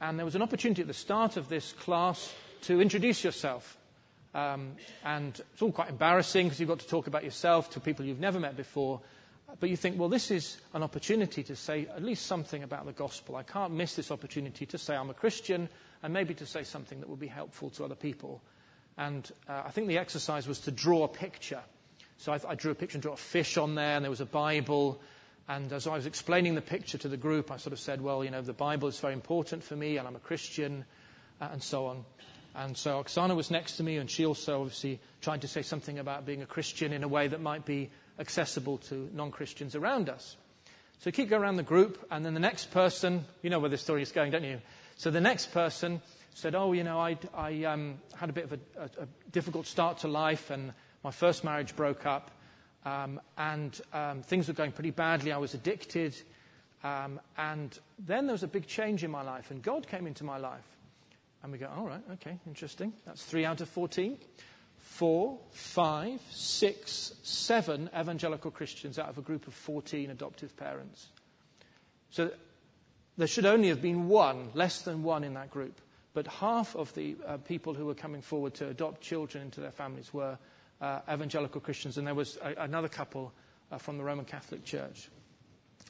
And 0.00 0.18
there 0.18 0.24
was 0.26 0.34
an 0.34 0.42
opportunity 0.42 0.82
at 0.82 0.88
the 0.88 0.94
start 0.94 1.36
of 1.36 1.48
this 1.48 1.72
class 1.72 2.32
to 2.62 2.80
introduce 2.80 3.24
yourself. 3.24 3.78
Um, 4.36 4.72
and 5.02 5.40
it's 5.54 5.62
all 5.62 5.72
quite 5.72 5.88
embarrassing 5.88 6.46
because 6.46 6.60
you've 6.60 6.68
got 6.68 6.80
to 6.80 6.86
talk 6.86 7.06
about 7.06 7.24
yourself 7.24 7.70
to 7.70 7.80
people 7.80 8.04
you've 8.04 8.20
never 8.20 8.38
met 8.38 8.54
before. 8.54 9.00
But 9.60 9.70
you 9.70 9.76
think, 9.76 9.98
well, 9.98 10.10
this 10.10 10.30
is 10.30 10.58
an 10.74 10.82
opportunity 10.82 11.42
to 11.44 11.56
say 11.56 11.86
at 11.86 12.02
least 12.02 12.26
something 12.26 12.62
about 12.62 12.84
the 12.84 12.92
gospel. 12.92 13.36
I 13.36 13.44
can't 13.44 13.72
miss 13.72 13.94
this 13.96 14.10
opportunity 14.10 14.66
to 14.66 14.76
say 14.76 14.94
I'm 14.94 15.08
a 15.08 15.14
Christian 15.14 15.70
and 16.02 16.12
maybe 16.12 16.34
to 16.34 16.44
say 16.44 16.64
something 16.64 17.00
that 17.00 17.08
will 17.08 17.16
be 17.16 17.26
helpful 17.26 17.70
to 17.70 17.84
other 17.84 17.94
people. 17.94 18.42
And 18.98 19.30
uh, 19.48 19.62
I 19.64 19.70
think 19.70 19.88
the 19.88 19.96
exercise 19.96 20.46
was 20.46 20.58
to 20.60 20.70
draw 20.70 21.04
a 21.04 21.08
picture. 21.08 21.62
So 22.18 22.32
I, 22.32 22.40
I 22.46 22.54
drew 22.56 22.72
a 22.72 22.74
picture 22.74 22.96
and 22.96 23.02
drew 23.02 23.12
a 23.12 23.16
fish 23.16 23.56
on 23.56 23.74
there, 23.74 23.96
and 23.96 24.04
there 24.04 24.10
was 24.10 24.20
a 24.20 24.26
Bible. 24.26 25.00
And 25.48 25.72
as 25.72 25.86
I 25.86 25.94
was 25.96 26.04
explaining 26.04 26.56
the 26.56 26.60
picture 26.60 26.98
to 26.98 27.08
the 27.08 27.16
group, 27.16 27.50
I 27.50 27.56
sort 27.56 27.72
of 27.72 27.80
said, 27.80 28.02
well, 28.02 28.22
you 28.22 28.30
know, 28.30 28.42
the 28.42 28.52
Bible 28.52 28.88
is 28.88 29.00
very 29.00 29.14
important 29.14 29.62
for 29.62 29.76
me, 29.76 29.96
and 29.96 30.06
I'm 30.06 30.16
a 30.16 30.20
Christian, 30.20 30.84
uh, 31.40 31.48
and 31.52 31.62
so 31.62 31.86
on. 31.86 32.04
And 32.56 32.74
so 32.74 33.02
Oksana 33.02 33.36
was 33.36 33.50
next 33.50 33.76
to 33.76 33.82
me, 33.82 33.98
and 33.98 34.10
she 34.10 34.24
also 34.24 34.62
obviously 34.62 34.98
tried 35.20 35.42
to 35.42 35.48
say 35.48 35.60
something 35.60 35.98
about 35.98 36.24
being 36.24 36.40
a 36.40 36.46
Christian 36.46 36.94
in 36.94 37.04
a 37.04 37.08
way 37.08 37.28
that 37.28 37.42
might 37.42 37.66
be 37.66 37.90
accessible 38.18 38.78
to 38.78 39.10
non 39.12 39.30
Christians 39.30 39.74
around 39.74 40.08
us. 40.08 40.36
So 41.00 41.10
keep 41.10 41.28
going 41.28 41.42
around 41.42 41.56
the 41.56 41.62
group, 41.62 42.06
and 42.10 42.24
then 42.24 42.32
the 42.32 42.40
next 42.40 42.70
person, 42.70 43.26
you 43.42 43.50
know 43.50 43.58
where 43.58 43.68
this 43.68 43.82
story 43.82 44.00
is 44.00 44.10
going, 44.10 44.30
don't 44.32 44.42
you? 44.42 44.62
So 44.96 45.10
the 45.10 45.20
next 45.20 45.52
person 45.52 46.00
said, 46.32 46.54
Oh, 46.54 46.72
you 46.72 46.82
know, 46.82 46.98
I, 46.98 47.18
I 47.34 47.64
um, 47.64 47.98
had 48.14 48.30
a 48.30 48.32
bit 48.32 48.44
of 48.44 48.52
a, 48.54 48.58
a, 48.78 48.84
a, 49.02 49.06
difficult 49.32 49.66
start 49.66 49.98
to 49.98 50.08
life, 50.08 50.50
and 50.50 50.72
my 51.04 51.10
first 51.10 51.44
marriage 51.44 51.76
broke 51.76 52.06
up, 52.06 52.30
um, 52.86 53.20
and 53.36 53.78
um, 53.92 54.22
things 54.22 54.48
were 54.48 54.54
going 54.54 54.72
pretty 54.72 54.92
badly. 54.92 55.30
I 55.30 55.38
was 55.38 55.52
addicted. 55.52 56.16
Um, 56.84 57.20
and 57.36 57.76
then 57.98 58.26
there 58.26 58.34
was 58.34 58.42
a 58.44 58.48
big 58.48 58.66
change 58.66 59.02
in 59.02 59.10
my 59.10 59.22
life, 59.22 59.50
and 59.50 59.62
God 59.62 59.86
came 59.86 60.06
into 60.06 60.24
my 60.24 60.38
life. 60.38 60.75
And 61.46 61.52
we 61.52 61.58
go, 61.58 61.70
All 61.76 61.86
right, 61.86 62.02
okay, 62.14 62.40
interesting. 62.44 62.92
That's 63.06 63.24
three 63.24 63.44
out 63.44 63.60
of 63.60 63.68
14 63.68 64.18
four, 64.86 65.38
five, 65.50 66.20
six, 66.30 67.12
seven 67.22 67.90
evangelical 67.98 68.50
Christians 68.50 68.98
out 68.98 69.08
of 69.08 69.18
a 69.18 69.20
group 69.20 69.46
of 69.46 69.52
14 69.52 70.10
adoptive 70.10 70.56
parents. 70.56 71.08
So 72.10 72.30
there 73.18 73.26
should 73.26 73.46
only 73.46 73.68
have 73.68 73.82
been 73.82 74.08
one, 74.08 74.50
less 74.54 74.82
than 74.82 75.02
one 75.02 75.22
in 75.22 75.34
that 75.34 75.50
group. 75.50 75.80
But 76.14 76.26
half 76.26 76.74
of 76.76 76.94
the 76.94 77.16
uh, 77.26 77.36
people 77.38 77.74
who 77.74 77.84
were 77.84 77.94
coming 77.94 78.22
forward 78.22 78.54
to 78.54 78.68
adopt 78.68 79.02
children 79.02 79.44
into 79.44 79.60
their 79.60 79.70
families 79.70 80.14
were 80.14 80.38
uh, 80.80 81.00
evangelical 81.12 81.60
Christians, 81.60 81.98
and 81.98 82.06
there 82.06 82.14
was 82.14 82.38
a, 82.42 82.54
another 82.62 82.88
couple 82.88 83.32
uh, 83.70 83.76
from 83.76 83.98
the 83.98 84.04
Roman 84.04 84.24
Catholic 84.24 84.64
Church. 84.64 85.10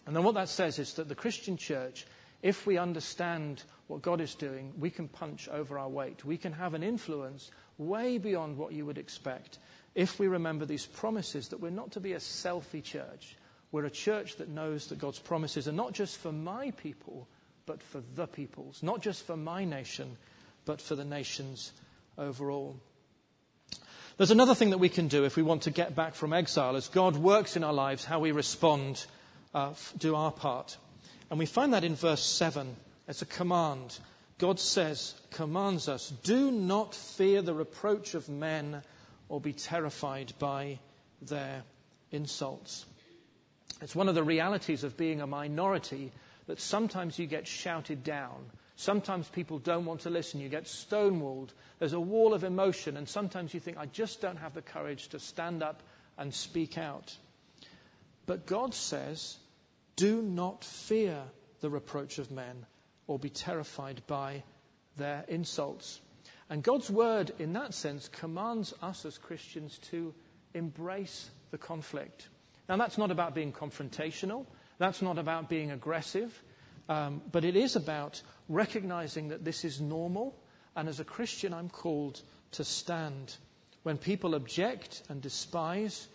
And 0.06 0.16
then 0.16 0.24
what 0.24 0.34
that 0.34 0.48
says 0.48 0.78
is 0.78 0.94
that 0.94 1.08
the 1.08 1.14
Christian 1.14 1.56
church, 1.56 2.06
if 2.42 2.66
we 2.66 2.78
understand 2.78 3.62
what 3.88 4.02
God 4.02 4.20
is 4.20 4.34
doing, 4.34 4.72
we 4.78 4.90
can 4.90 5.08
punch 5.08 5.48
over 5.48 5.78
our 5.78 5.88
weight. 5.88 6.24
We 6.24 6.36
can 6.36 6.52
have 6.52 6.74
an 6.74 6.82
influence 6.82 7.50
way 7.78 8.18
beyond 8.18 8.56
what 8.56 8.72
you 8.72 8.86
would 8.86 8.98
expect 8.98 9.58
if 9.94 10.18
we 10.18 10.28
remember 10.28 10.66
these 10.66 10.86
promises 10.86 11.48
that 11.48 11.60
we're 11.60 11.70
not 11.70 11.92
to 11.92 12.00
be 12.00 12.12
a 12.12 12.18
selfie 12.18 12.82
church. 12.82 13.36
We're 13.72 13.86
a 13.86 13.90
church 13.90 14.36
that 14.36 14.48
knows 14.48 14.86
that 14.88 14.98
God's 14.98 15.18
promises 15.18 15.66
are 15.66 15.72
not 15.72 15.92
just 15.92 16.18
for 16.18 16.32
my 16.32 16.70
people, 16.72 17.26
but 17.64 17.82
for 17.82 18.02
the 18.14 18.26
peoples. 18.26 18.82
Not 18.82 19.02
just 19.02 19.26
for 19.26 19.36
my 19.36 19.64
nation, 19.64 20.16
but 20.64 20.80
for 20.80 20.94
the 20.94 21.04
nations 21.04 21.72
overall. 22.18 22.76
There's 24.18 24.30
another 24.30 24.54
thing 24.54 24.70
that 24.70 24.78
we 24.78 24.88
can 24.88 25.08
do 25.08 25.24
if 25.24 25.36
we 25.36 25.42
want 25.42 25.62
to 25.62 25.70
get 25.70 25.94
back 25.94 26.14
from 26.14 26.32
exile 26.32 26.76
as 26.76 26.88
God 26.88 27.16
works 27.16 27.56
in 27.56 27.64
our 27.64 27.72
lives, 27.72 28.04
how 28.04 28.20
we 28.20 28.32
respond, 28.32 29.04
uh, 29.54 29.74
do 29.98 30.14
our 30.14 30.32
part. 30.32 30.78
And 31.30 31.38
we 31.38 31.46
find 31.46 31.72
that 31.74 31.84
in 31.84 31.94
verse 31.94 32.24
7. 32.24 32.76
It's 33.08 33.22
a 33.22 33.26
command. 33.26 33.98
God 34.38 34.60
says, 34.60 35.14
commands 35.30 35.88
us, 35.88 36.10
do 36.22 36.50
not 36.50 36.94
fear 36.94 37.40
the 37.40 37.54
reproach 37.54 38.14
of 38.14 38.28
men 38.28 38.82
or 39.28 39.40
be 39.40 39.52
terrified 39.52 40.32
by 40.38 40.78
their 41.22 41.62
insults. 42.10 42.86
It's 43.80 43.96
one 43.96 44.08
of 44.08 44.14
the 44.14 44.22
realities 44.22 44.84
of 44.84 44.96
being 44.96 45.20
a 45.20 45.26
minority 45.26 46.12
that 46.46 46.60
sometimes 46.60 47.18
you 47.18 47.26
get 47.26 47.46
shouted 47.46 48.04
down. 48.04 48.50
Sometimes 48.76 49.28
people 49.28 49.58
don't 49.58 49.86
want 49.86 50.00
to 50.02 50.10
listen. 50.10 50.40
You 50.40 50.50
get 50.50 50.64
stonewalled. 50.64 51.50
There's 51.78 51.94
a 51.94 52.00
wall 52.00 52.34
of 52.34 52.44
emotion, 52.44 52.98
and 52.98 53.08
sometimes 53.08 53.54
you 53.54 53.60
think, 53.60 53.78
I 53.78 53.86
just 53.86 54.20
don't 54.20 54.36
have 54.36 54.54
the 54.54 54.62
courage 54.62 55.08
to 55.08 55.18
stand 55.18 55.62
up 55.62 55.82
and 56.18 56.32
speak 56.32 56.76
out. 56.76 57.16
But 58.26 58.46
God 58.46 58.74
says, 58.74 59.38
do 59.96 60.22
not 60.22 60.62
fear 60.62 61.22
the 61.60 61.70
reproach 61.70 62.18
of 62.18 62.30
men 62.30 62.66
or 63.06 63.18
be 63.18 63.30
terrified 63.30 64.02
by 64.06 64.42
their 64.96 65.24
insults. 65.28 66.00
And 66.48 66.62
God's 66.62 66.90
word, 66.90 67.32
in 67.38 67.52
that 67.54 67.74
sense, 67.74 68.08
commands 68.08 68.72
us 68.82 69.04
as 69.04 69.18
Christians 69.18 69.78
to 69.90 70.14
embrace 70.54 71.30
the 71.50 71.58
conflict. 71.58 72.28
Now, 72.68 72.76
that's 72.76 72.98
not 72.98 73.10
about 73.10 73.34
being 73.34 73.52
confrontational, 73.52 74.46
that's 74.78 75.02
not 75.02 75.18
about 75.18 75.48
being 75.48 75.70
aggressive, 75.70 76.42
um, 76.88 77.22
but 77.32 77.44
it 77.44 77.56
is 77.56 77.76
about 77.76 78.22
recognizing 78.48 79.28
that 79.28 79.44
this 79.44 79.64
is 79.64 79.80
normal. 79.80 80.36
And 80.76 80.88
as 80.88 81.00
a 81.00 81.04
Christian, 81.04 81.54
I'm 81.54 81.68
called 81.68 82.22
to 82.52 82.64
stand. 82.64 83.36
When 83.82 83.96
people 83.96 84.34
object 84.34 85.02
and 85.08 85.20
despise, 85.20 86.08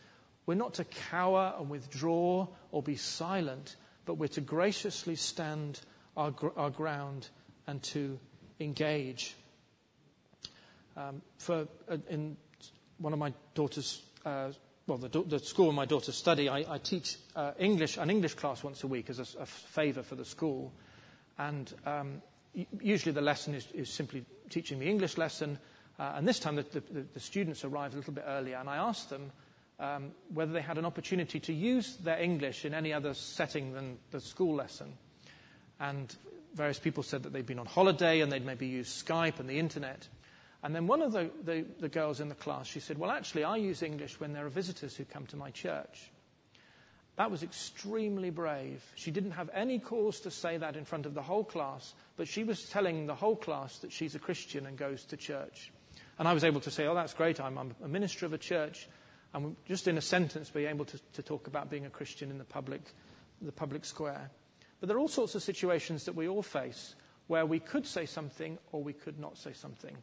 we're 0.51 0.55
not 0.55 0.73
to 0.73 0.83
cower 0.83 1.53
and 1.57 1.69
withdraw 1.69 2.45
or 2.73 2.83
be 2.83 2.97
silent, 2.97 3.77
but 4.03 4.15
we're 4.15 4.27
to 4.27 4.41
graciously 4.41 5.15
stand 5.15 5.79
our, 6.17 6.33
our 6.57 6.69
ground 6.69 7.29
and 7.67 7.81
to 7.83 8.19
engage. 8.59 9.33
Um, 10.97 11.21
for, 11.37 11.69
uh, 11.89 11.95
in 12.09 12.35
one 12.97 13.13
of 13.13 13.19
my 13.19 13.31
daughter's, 13.55 14.01
uh, 14.25 14.49
well, 14.87 14.97
the, 14.97 15.07
the, 15.21 15.39
school 15.39 15.71
my 15.71 15.85
daughters 15.85 16.17
study, 16.17 16.49
I, 16.49 16.65
I 16.67 16.79
teach 16.79 17.15
uh, 17.33 17.53
English, 17.57 17.95
an 17.95 18.09
English 18.09 18.33
class 18.33 18.61
once 18.61 18.83
a 18.83 18.87
week 18.87 19.09
as 19.09 19.19
a, 19.19 19.27
a 19.39 19.45
favour 19.45 20.03
for 20.03 20.15
the 20.15 20.25
school. 20.25 20.73
And 21.39 21.73
um, 21.85 22.21
usually 22.81 23.13
the 23.13 23.21
lesson 23.21 23.53
is, 23.55 23.65
is, 23.73 23.89
simply 23.89 24.25
teaching 24.49 24.79
the 24.79 24.89
English 24.89 25.17
lesson. 25.17 25.57
Uh, 25.97 26.11
and 26.15 26.27
this 26.27 26.39
time 26.39 26.57
the, 26.57 26.63
the, 26.63 27.05
the, 27.13 27.19
students 27.21 27.63
arrived 27.63 27.93
a 27.93 27.97
little 27.97 28.11
bit 28.11 28.25
earlier, 28.27 28.57
and 28.57 28.69
I 28.69 28.75
asked 28.75 29.09
them 29.09 29.31
um, 29.81 30.11
whether 30.33 30.53
they 30.53 30.61
had 30.61 30.77
an 30.77 30.85
opportunity 30.85 31.39
to 31.39 31.53
use 31.53 31.97
their 31.97 32.19
English 32.19 32.63
in 32.65 32.73
any 32.73 32.93
other 32.93 33.15
setting 33.15 33.73
than 33.73 33.97
the 34.11 34.21
school 34.21 34.55
lesson. 34.55 34.93
And 35.79 36.15
various 36.53 36.77
people 36.77 37.01
said 37.01 37.23
that 37.23 37.33
they'd 37.33 37.47
been 37.47 37.59
on 37.59 37.65
holiday 37.65 38.21
and 38.21 38.31
they'd 38.31 38.45
maybe 38.45 38.67
used 38.67 39.05
Skype 39.05 39.39
and 39.39 39.49
the 39.49 39.57
internet. 39.57 40.07
And 40.63 40.75
then 40.75 40.85
one 40.85 41.01
of 41.01 41.11
the, 41.11 41.31
the, 41.43 41.65
the, 41.79 41.89
girls 41.89 42.19
in 42.19 42.29
the 42.29 42.35
class, 42.35 42.67
she 42.67 42.79
said, 42.79 42.99
Well, 42.99 43.09
actually, 43.09 43.43
I 43.43 43.57
use 43.57 43.81
English 43.81 44.19
when 44.19 44.33
there 44.33 44.45
are 44.45 44.49
visitors 44.49 44.95
who 44.95 45.03
come 45.05 45.25
to 45.27 45.35
my 45.35 45.49
church. 45.49 46.11
That 47.15 47.31
was 47.31 47.41
extremely 47.41 48.29
brave. 48.29 48.83
She 48.95 49.09
didn't 49.09 49.31
have 49.31 49.49
any 49.53 49.79
cause 49.79 50.19
to 50.21 50.31
say 50.31 50.57
that 50.57 50.75
in 50.75 50.85
front 50.85 51.07
of 51.07 51.15
the 51.15 51.21
whole 51.21 51.43
class, 51.43 51.95
but 52.15 52.27
she 52.27 52.43
was 52.43 52.69
telling 52.69 53.07
the 53.07 53.15
whole 53.15 53.35
class 53.35 53.79
that 53.79 53.91
she's 53.91 54.13
a 54.13 54.19
Christian 54.19 54.67
and 54.67 54.77
goes 54.77 55.03
to 55.05 55.17
church. 55.17 55.71
And 56.19 56.27
I 56.27 56.33
was 56.33 56.43
able 56.43 56.61
to 56.61 56.71
say, 56.71 56.85
Oh, 56.85 56.93
that's 56.93 57.15
great. 57.15 57.41
I'm, 57.41 57.57
I'm 57.57 57.73
a 57.83 57.87
minister 57.87 58.27
of 58.27 58.33
a 58.33 58.37
church. 58.37 58.87
And 59.33 59.55
just 59.65 59.87
in 59.87 59.97
a 59.97 60.01
sentence, 60.01 60.49
be 60.49 60.65
able 60.65 60.85
to, 60.85 60.99
to 61.13 61.23
talk 61.23 61.47
about 61.47 61.69
being 61.69 61.85
a 61.85 61.89
Christian 61.89 62.29
in 62.29 62.37
the 62.37 62.43
public, 62.43 62.81
the 63.41 63.51
public 63.51 63.85
square. 63.85 64.29
But 64.79 64.87
there 64.87 64.97
are 64.97 64.99
all 64.99 65.07
sorts 65.07 65.35
of 65.35 65.43
situations 65.43 66.05
that 66.05 66.15
we 66.15 66.27
all 66.27 66.41
face 66.43 66.95
where 67.27 67.45
we 67.45 67.59
could 67.59 67.85
say 67.85 68.05
something 68.05 68.57
or 68.71 68.83
we 68.83 68.93
could 68.93 69.19
not 69.19 69.37
say 69.37 69.53
something. 69.53 69.95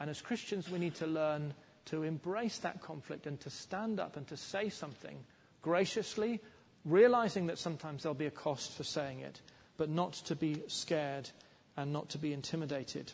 And 0.00 0.08
as 0.08 0.22
Christians, 0.22 0.70
we 0.70 0.78
need 0.78 0.94
to 0.96 1.06
learn 1.06 1.52
to 1.86 2.02
embrace 2.02 2.58
that 2.58 2.80
conflict 2.80 3.26
and 3.26 3.38
to 3.40 3.50
stand 3.50 4.00
up 4.00 4.16
and 4.16 4.26
to 4.28 4.36
say 4.36 4.70
something 4.70 5.18
graciously, 5.62 6.40
realizing 6.84 7.46
that 7.46 7.58
sometimes 7.58 8.02
there'll 8.02 8.14
be 8.14 8.26
a 8.26 8.30
cost 8.30 8.72
for 8.76 8.84
saying 8.84 9.20
it, 9.20 9.40
but 9.76 9.90
not 9.90 10.12
to 10.14 10.34
be 10.36 10.62
scared 10.66 11.28
and 11.76 11.92
not 11.92 12.08
to 12.10 12.18
be 12.18 12.32
intimidated. 12.32 13.12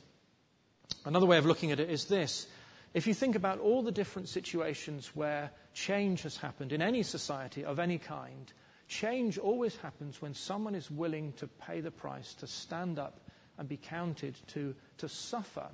Another 1.04 1.26
way 1.26 1.38
of 1.38 1.46
looking 1.46 1.72
at 1.72 1.80
it 1.80 1.90
is 1.90 2.04
this. 2.06 2.46
If 2.92 3.06
you 3.06 3.14
think 3.14 3.36
about 3.36 3.60
all 3.60 3.82
the 3.82 3.92
different 3.92 4.28
situations 4.28 5.10
where 5.14 5.50
change 5.74 6.22
has 6.22 6.36
happened 6.36 6.72
in 6.72 6.82
any 6.82 7.02
society 7.02 7.64
of 7.64 7.78
any 7.78 7.98
kind, 7.98 8.52
Change 8.90 9.38
always 9.38 9.76
happens 9.76 10.20
when 10.20 10.34
someone 10.34 10.74
is 10.74 10.90
willing 10.90 11.32
to 11.34 11.46
pay 11.46 11.80
the 11.80 11.92
price, 11.92 12.34
to 12.34 12.46
stand 12.48 12.98
up 12.98 13.20
and 13.56 13.68
be 13.68 13.76
counted, 13.76 14.34
to, 14.48 14.74
to 14.98 15.08
suffer. 15.08 15.68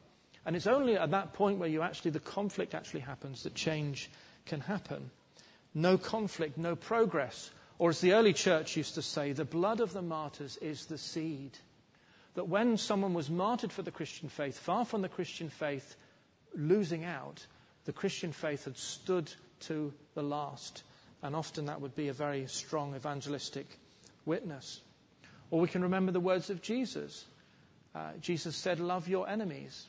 And 0.44 0.54
it's 0.54 0.66
only 0.66 0.98
at 0.98 1.12
that 1.12 1.32
point 1.32 1.58
where 1.58 1.68
you 1.68 1.80
actually, 1.80 2.10
the 2.10 2.20
conflict 2.20 2.74
actually 2.74 3.00
happens 3.00 3.42
that 3.42 3.54
change 3.54 4.10
can 4.44 4.60
happen. 4.60 5.10
No 5.72 5.96
conflict, 5.96 6.58
no 6.58 6.76
progress. 6.76 7.50
Or 7.78 7.88
as 7.88 8.02
the 8.02 8.12
early 8.12 8.34
church 8.34 8.76
used 8.76 8.94
to 8.96 9.02
say, 9.02 9.32
the 9.32 9.46
blood 9.46 9.80
of 9.80 9.94
the 9.94 10.02
martyrs 10.02 10.58
is 10.58 10.84
the 10.84 10.98
seed. 10.98 11.52
That 12.34 12.48
when 12.48 12.76
someone 12.76 13.14
was 13.14 13.30
martyred 13.30 13.72
for 13.72 13.80
the 13.80 13.90
Christian 13.90 14.28
faith, 14.28 14.58
far 14.58 14.84
from 14.84 15.00
the 15.00 15.08
Christian 15.08 15.48
faith 15.48 15.96
losing 16.56 17.04
out, 17.04 17.46
the 17.84 17.92
Christian 17.92 18.32
faith 18.32 18.64
had 18.64 18.76
stood 18.76 19.32
to 19.60 19.92
the 20.14 20.22
last 20.22 20.82
and 21.22 21.34
often 21.34 21.66
that 21.66 21.80
would 21.80 21.94
be 21.94 22.08
a 22.08 22.12
very 22.12 22.46
strong 22.46 22.94
evangelistic 22.94 23.66
witness. 24.24 24.80
Or 25.50 25.60
we 25.60 25.68
can 25.68 25.82
remember 25.82 26.12
the 26.12 26.20
words 26.20 26.50
of 26.50 26.62
Jesus. 26.62 27.24
Uh, 27.94 28.12
Jesus 28.20 28.56
said, 28.56 28.80
Love 28.80 29.08
your 29.08 29.28
enemies. 29.28 29.86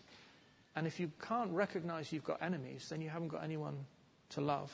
And 0.75 0.88
if 0.88 0.99
you 0.99 1.12
can't 1.21 1.51
recognize 1.51 2.13
you've 2.13 2.23
got 2.23 2.41
enemies, 2.41 2.88
then 2.89 3.01
you 3.01 3.10
haven't 3.10 3.30
got 3.30 3.43
anyone 3.43 3.86
to 4.30 4.41
love. 4.41 4.71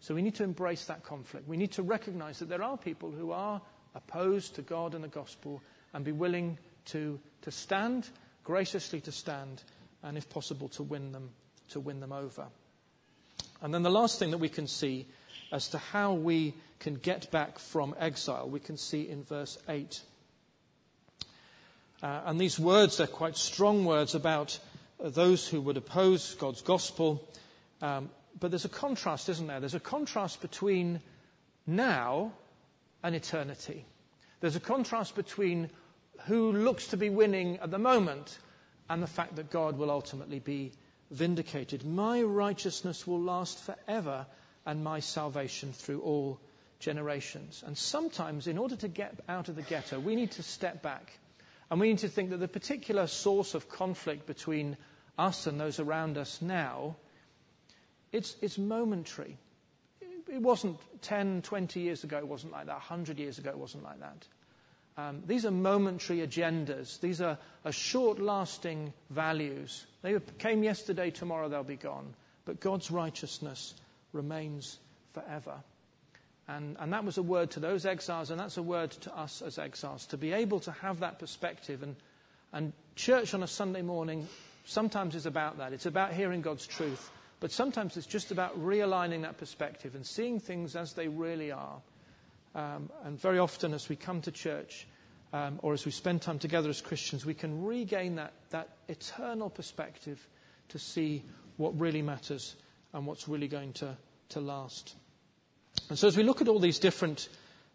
So 0.00 0.14
we 0.14 0.22
need 0.22 0.34
to 0.36 0.44
embrace 0.44 0.86
that 0.86 1.04
conflict. 1.04 1.46
We 1.46 1.56
need 1.56 1.72
to 1.72 1.82
recognize 1.82 2.38
that 2.40 2.48
there 2.48 2.62
are 2.62 2.76
people 2.76 3.10
who 3.10 3.30
are 3.30 3.60
opposed 3.94 4.54
to 4.56 4.62
God 4.62 4.94
and 4.94 5.04
the 5.04 5.08
gospel 5.08 5.62
and 5.92 6.04
be 6.04 6.12
willing 6.12 6.58
to, 6.86 7.20
to 7.42 7.50
stand, 7.50 8.08
graciously 8.42 9.00
to 9.02 9.12
stand, 9.12 9.62
and 10.02 10.16
if 10.16 10.28
possible 10.28 10.68
to 10.70 10.82
win 10.82 11.12
them, 11.12 11.30
to 11.70 11.80
win 11.80 12.00
them 12.00 12.12
over. 12.12 12.46
And 13.60 13.72
then 13.72 13.82
the 13.82 13.90
last 13.90 14.18
thing 14.18 14.30
that 14.32 14.38
we 14.38 14.48
can 14.48 14.66
see 14.66 15.06
as 15.52 15.68
to 15.68 15.78
how 15.78 16.14
we 16.14 16.54
can 16.80 16.94
get 16.94 17.30
back 17.30 17.58
from 17.58 17.94
exile. 17.98 18.48
We 18.48 18.58
can 18.58 18.76
see 18.76 19.08
in 19.08 19.22
verse 19.22 19.58
8. 19.68 20.00
Uh, 22.02 22.20
and 22.24 22.40
these 22.40 22.58
words, 22.58 22.96
they're 22.96 23.06
quite 23.06 23.36
strong 23.36 23.84
words 23.84 24.16
about 24.16 24.58
those 24.98 25.46
who 25.46 25.60
would 25.60 25.76
oppose 25.76 26.34
God's 26.34 26.62
gospel. 26.62 27.28
Um, 27.80 28.10
but 28.40 28.50
there's 28.50 28.64
a 28.64 28.70
contrast, 28.70 29.28
isn't 29.28 29.46
there? 29.46 29.60
There's 29.60 29.74
a 29.74 29.80
contrast 29.80 30.40
between 30.40 31.00
now 31.66 32.32
and 33.04 33.14
eternity. 33.14 33.84
There's 34.40 34.56
a 34.56 34.60
contrast 34.60 35.14
between 35.14 35.70
who 36.26 36.52
looks 36.52 36.88
to 36.88 36.96
be 36.96 37.10
winning 37.10 37.58
at 37.58 37.70
the 37.70 37.78
moment 37.78 38.38
and 38.92 39.02
the 39.02 39.06
fact 39.06 39.36
that 39.36 39.48
God 39.50 39.78
will 39.78 39.90
ultimately 39.90 40.38
be 40.38 40.70
vindicated. 41.10 41.82
My 41.82 42.20
righteousness 42.20 43.06
will 43.06 43.20
last 43.20 43.58
forever 43.58 44.26
and 44.66 44.84
my 44.84 45.00
salvation 45.00 45.72
through 45.72 46.02
all 46.02 46.38
generations. 46.78 47.64
And 47.66 47.76
sometimes, 47.76 48.46
in 48.46 48.58
order 48.58 48.76
to 48.76 48.88
get 48.88 49.14
out 49.30 49.48
of 49.48 49.56
the 49.56 49.62
ghetto, 49.62 49.98
we 49.98 50.14
need 50.14 50.30
to 50.32 50.42
step 50.42 50.82
back 50.82 51.18
and 51.70 51.80
we 51.80 51.88
need 51.88 52.00
to 52.00 52.08
think 52.08 52.28
that 52.30 52.36
the 52.36 52.48
particular 52.48 53.06
source 53.06 53.54
of 53.54 53.66
conflict 53.70 54.26
between 54.26 54.76
us 55.16 55.46
and 55.46 55.58
those 55.58 55.80
around 55.80 56.18
us 56.18 56.42
now, 56.42 56.96
it's, 58.12 58.36
it's 58.42 58.58
momentary. 58.58 59.38
It 60.30 60.42
wasn't 60.42 60.76
10, 61.00 61.40
20 61.40 61.80
years 61.80 62.04
ago, 62.04 62.18
it 62.18 62.28
wasn't 62.28 62.52
like 62.52 62.66
that. 62.66 62.74
100 62.74 63.18
years 63.18 63.38
ago, 63.38 63.48
it 63.48 63.56
wasn't 63.58 63.84
like 63.84 64.00
that. 64.00 64.26
Um, 64.96 65.22
these 65.26 65.46
are 65.46 65.50
momentary 65.50 66.18
agendas. 66.18 67.00
These 67.00 67.20
are, 67.20 67.38
are 67.64 67.72
short 67.72 68.18
lasting 68.18 68.92
values. 69.10 69.86
They 70.02 70.18
came 70.38 70.62
yesterday, 70.62 71.10
tomorrow 71.10 71.48
they'll 71.48 71.64
be 71.64 71.76
gone. 71.76 72.14
But 72.44 72.60
God's 72.60 72.90
righteousness 72.90 73.74
remains 74.12 74.78
forever. 75.14 75.54
And, 76.48 76.76
and 76.80 76.92
that 76.92 77.04
was 77.04 77.18
a 77.18 77.22
word 77.22 77.50
to 77.52 77.60
those 77.60 77.86
exiles, 77.86 78.30
and 78.30 78.38
that's 78.38 78.56
a 78.56 78.62
word 78.62 78.90
to 78.90 79.16
us 79.16 79.42
as 79.42 79.58
exiles, 79.58 80.06
to 80.06 80.18
be 80.18 80.32
able 80.32 80.60
to 80.60 80.72
have 80.72 81.00
that 81.00 81.18
perspective. 81.18 81.82
And, 81.82 81.96
and 82.52 82.72
church 82.96 83.32
on 83.32 83.42
a 83.42 83.46
Sunday 83.46 83.82
morning 83.82 84.28
sometimes 84.64 85.14
is 85.14 85.26
about 85.26 85.58
that. 85.58 85.72
It's 85.72 85.86
about 85.86 86.12
hearing 86.12 86.42
God's 86.42 86.66
truth. 86.66 87.10
But 87.40 87.50
sometimes 87.50 87.96
it's 87.96 88.06
just 88.06 88.30
about 88.30 88.60
realigning 88.62 89.22
that 89.22 89.38
perspective 89.38 89.94
and 89.94 90.06
seeing 90.06 90.38
things 90.38 90.76
as 90.76 90.92
they 90.92 91.08
really 91.08 91.50
are. 91.50 91.80
Um, 92.54 92.90
and 93.04 93.18
very 93.20 93.38
often, 93.38 93.72
as 93.72 93.88
we 93.88 93.96
come 93.96 94.20
to 94.22 94.30
church 94.30 94.86
um, 95.32 95.58
or 95.62 95.72
as 95.72 95.84
we 95.84 95.90
spend 95.90 96.22
time 96.22 96.38
together 96.38 96.68
as 96.68 96.80
Christians, 96.80 97.24
we 97.24 97.34
can 97.34 97.64
regain 97.64 98.16
that, 98.16 98.32
that 98.50 98.68
eternal 98.88 99.48
perspective 99.48 100.26
to 100.68 100.78
see 100.78 101.22
what 101.56 101.78
really 101.78 102.02
matters 102.02 102.56
and 102.92 103.06
what's 103.06 103.28
really 103.28 103.48
going 103.48 103.72
to, 103.74 103.96
to 104.30 104.40
last. 104.40 104.94
And 105.88 105.98
so, 105.98 106.08
as 106.08 106.16
we 106.16 106.22
look 106.22 106.40
at 106.42 106.48
all 106.48 106.58
these 106.58 106.78
different 106.78 107.28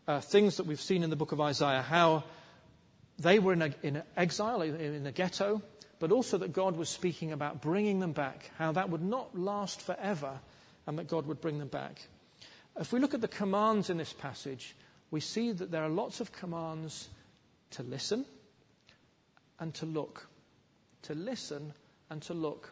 uh, 0.07 0.19
things 0.19 0.57
that 0.57 0.65
we've 0.65 0.81
seen 0.81 1.03
in 1.03 1.09
the 1.09 1.15
book 1.15 1.31
of 1.31 1.41
Isaiah, 1.41 1.81
how 1.81 2.23
they 3.19 3.39
were 3.39 3.53
in, 3.53 3.61
a, 3.63 3.71
in 3.81 4.03
exile, 4.15 4.61
in 4.61 5.07
a 5.07 5.11
ghetto, 5.11 5.61
but 5.99 6.11
also 6.11 6.37
that 6.37 6.53
God 6.53 6.77
was 6.77 6.89
speaking 6.89 7.31
about 7.31 7.61
bringing 7.61 7.99
them 7.99 8.13
back, 8.13 8.51
how 8.57 8.71
that 8.73 8.89
would 8.89 9.01
not 9.01 9.37
last 9.37 9.81
forever, 9.81 10.39
and 10.85 10.99
that 10.99 11.07
God 11.07 11.25
would 11.25 11.41
bring 11.41 11.57
them 11.57 11.67
back. 11.67 12.07
If 12.79 12.93
we 12.93 12.99
look 12.99 13.13
at 13.13 13.21
the 13.21 13.27
commands 13.27 13.89
in 13.89 13.97
this 13.97 14.13
passage, 14.13 14.75
we 15.09 15.19
see 15.19 15.51
that 15.51 15.71
there 15.71 15.83
are 15.83 15.89
lots 15.89 16.19
of 16.19 16.31
commands 16.31 17.09
to 17.71 17.83
listen 17.83 18.25
and 19.59 19.73
to 19.75 19.85
look. 19.85 20.27
To 21.03 21.15
listen 21.15 21.73
and 22.09 22.21
to 22.23 22.33
look. 22.33 22.71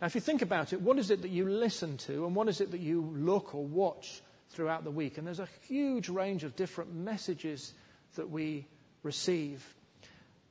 Now, 0.00 0.06
if 0.06 0.14
you 0.14 0.20
think 0.20 0.42
about 0.42 0.72
it, 0.72 0.80
what 0.80 0.98
is 0.98 1.10
it 1.10 1.22
that 1.22 1.30
you 1.30 1.48
listen 1.48 1.96
to 1.98 2.26
and 2.26 2.34
what 2.34 2.48
is 2.48 2.60
it 2.60 2.70
that 2.70 2.80
you 2.80 3.12
look 3.16 3.54
or 3.54 3.64
watch 3.64 4.20
throughout 4.50 4.84
the 4.84 4.90
week? 4.90 5.18
And 5.18 5.26
there's 5.26 5.40
a 5.40 5.48
huge 5.66 6.08
range 6.08 6.44
of 6.44 6.54
different 6.54 6.94
messages 6.94 7.72
that 8.14 8.30
we 8.30 8.66
receive. 9.02 9.74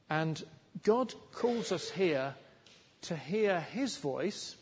And 0.09 0.43
God 0.83 1.13
calls 1.31 1.71
us 1.71 1.89
here 1.89 2.33
to 3.03 3.15
hear 3.15 3.61
His 3.61 3.97
voice 3.97 4.55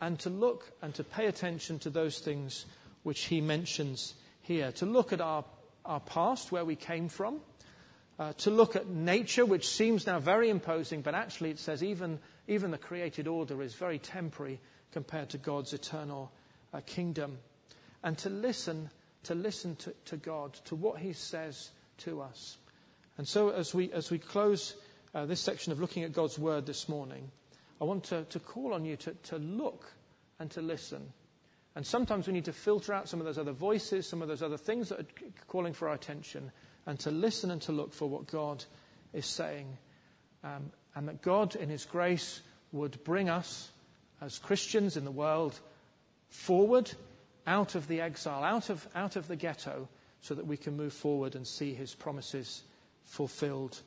and 0.00 0.18
to 0.20 0.30
look 0.30 0.70
and 0.82 0.94
to 0.94 1.04
pay 1.04 1.26
attention 1.26 1.78
to 1.80 1.90
those 1.90 2.18
things 2.18 2.66
which 3.02 3.24
he 3.24 3.40
mentions 3.40 4.14
here. 4.42 4.72
To 4.72 4.86
look 4.86 5.12
at 5.12 5.20
our, 5.20 5.44
our 5.84 6.00
past, 6.00 6.52
where 6.52 6.64
we 6.64 6.76
came 6.76 7.08
from, 7.08 7.40
uh, 8.18 8.32
to 8.34 8.50
look 8.50 8.76
at 8.76 8.88
nature, 8.88 9.46
which 9.46 9.68
seems 9.68 10.06
now 10.06 10.18
very 10.18 10.50
imposing, 10.50 11.02
but 11.02 11.14
actually 11.14 11.50
it 11.50 11.58
says 11.58 11.82
even, 11.82 12.18
even 12.48 12.70
the 12.70 12.78
created 12.78 13.28
order 13.28 13.62
is 13.62 13.74
very 13.74 13.98
temporary 13.98 14.60
compared 14.92 15.28
to 15.30 15.38
God's 15.38 15.72
eternal 15.72 16.32
uh, 16.72 16.80
kingdom. 16.86 17.38
And 18.02 18.18
to 18.18 18.30
listen, 18.30 18.90
to 19.24 19.34
listen 19.34 19.76
to, 19.76 19.94
to, 20.06 20.16
God, 20.16 20.54
to 20.64 20.74
what 20.74 20.98
he 20.98 21.12
says 21.12 21.70
to 21.98 22.20
us. 22.20 22.58
And 23.18 23.26
so 23.26 23.50
as 23.50 23.74
we, 23.74 23.92
as 23.92 24.10
we 24.10 24.18
close 24.18 24.74
uh, 25.14 25.26
this 25.26 25.40
section 25.40 25.72
of 25.72 25.80
looking 25.80 26.04
at 26.04 26.12
God's 26.12 26.38
word 26.38 26.66
this 26.66 26.88
morning, 26.88 27.30
I 27.80 27.84
want 27.84 28.04
to, 28.04 28.24
to 28.24 28.40
call 28.40 28.74
on 28.74 28.84
you 28.84 28.96
to, 28.96 29.12
to 29.24 29.38
look 29.38 29.92
and 30.40 30.50
to 30.52 30.62
listen 30.62 31.12
and 31.74 31.86
sometimes 31.86 32.26
we 32.26 32.32
need 32.32 32.46
to 32.46 32.52
filter 32.52 32.92
out 32.92 33.08
some 33.08 33.20
of 33.20 33.26
those 33.26 33.38
other 33.38 33.52
voices, 33.52 34.08
some 34.08 34.22
of 34.22 34.28
those 34.28 34.42
other 34.42 34.56
things 34.56 34.88
that 34.88 35.00
are 35.00 35.06
calling 35.46 35.72
for 35.72 35.88
our 35.88 35.94
attention, 35.94 36.50
and 36.86 36.98
to 37.00 37.10
listen 37.10 37.50
and 37.50 37.62
to 37.62 37.72
look 37.72 37.92
for 37.92 38.08
what 38.08 38.26
God 38.26 38.64
is 39.12 39.26
saying. 39.26 39.76
Um, 40.42 40.72
and 40.94 41.08
that 41.08 41.22
God, 41.22 41.54
in 41.54 41.68
His 41.68 41.84
grace, 41.84 42.40
would 42.72 43.02
bring 43.04 43.28
us 43.28 43.70
as 44.20 44.38
Christians 44.38 44.96
in 44.96 45.04
the 45.04 45.10
world 45.10 45.58
forward 46.28 46.90
out 47.46 47.74
of 47.74 47.86
the 47.86 48.00
exile, 48.00 48.42
out 48.42 48.70
of, 48.70 48.86
out 48.94 49.16
of 49.16 49.28
the 49.28 49.36
ghetto, 49.36 49.88
so 50.20 50.34
that 50.34 50.46
we 50.46 50.56
can 50.56 50.76
move 50.76 50.92
forward 50.92 51.36
and 51.36 51.46
see 51.46 51.74
His 51.74 51.94
promises 51.94 52.62
fulfilled. 53.04 53.80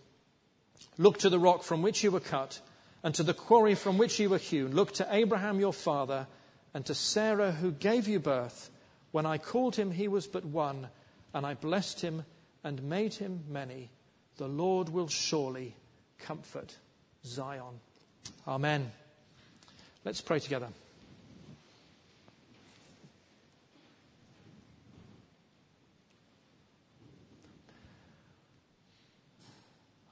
Look 0.98 1.20
to 1.20 1.30
the 1.30 1.40
rock 1.40 1.64
from 1.64 1.82
which 1.82 2.04
you 2.04 2.12
were 2.12 2.20
cut, 2.20 2.62
and 3.04 3.14
to 3.16 3.24
the 3.24 3.34
quarry 3.34 3.76
from 3.76 3.98
which 3.98 4.20
you 4.20 4.30
were 4.30 4.38
hewn. 4.38 4.74
Look 4.74 4.94
to 4.94 5.08
Abraham 5.12 5.60
your 5.60 5.74
father 5.74 6.28
and 6.74 6.86
to 6.86 6.94
Sarah 6.96 7.52
who 7.52 7.72
gave 7.72 8.08
you 8.08 8.20
birth. 8.20 8.70
When 9.12 9.26
I 9.26 9.38
called 9.38 9.76
him, 9.76 9.92
he 9.92 10.08
was 10.08 10.28
but 10.28 10.46
one, 10.46 10.88
and 11.34 11.46
I 11.46 11.54
blessed 11.54 12.02
him 12.02 12.26
and 12.64 12.82
made 12.84 13.14
him 13.14 13.44
many. 13.50 13.90
The 14.38 14.48
Lord 14.48 14.90
will 14.90 15.08
surely 15.08 15.76
comfort 16.20 16.76
Zion. 17.26 17.80
Amen. 18.48 18.92
Let's 20.06 20.22
pray 20.22 20.40
together. 20.40 20.68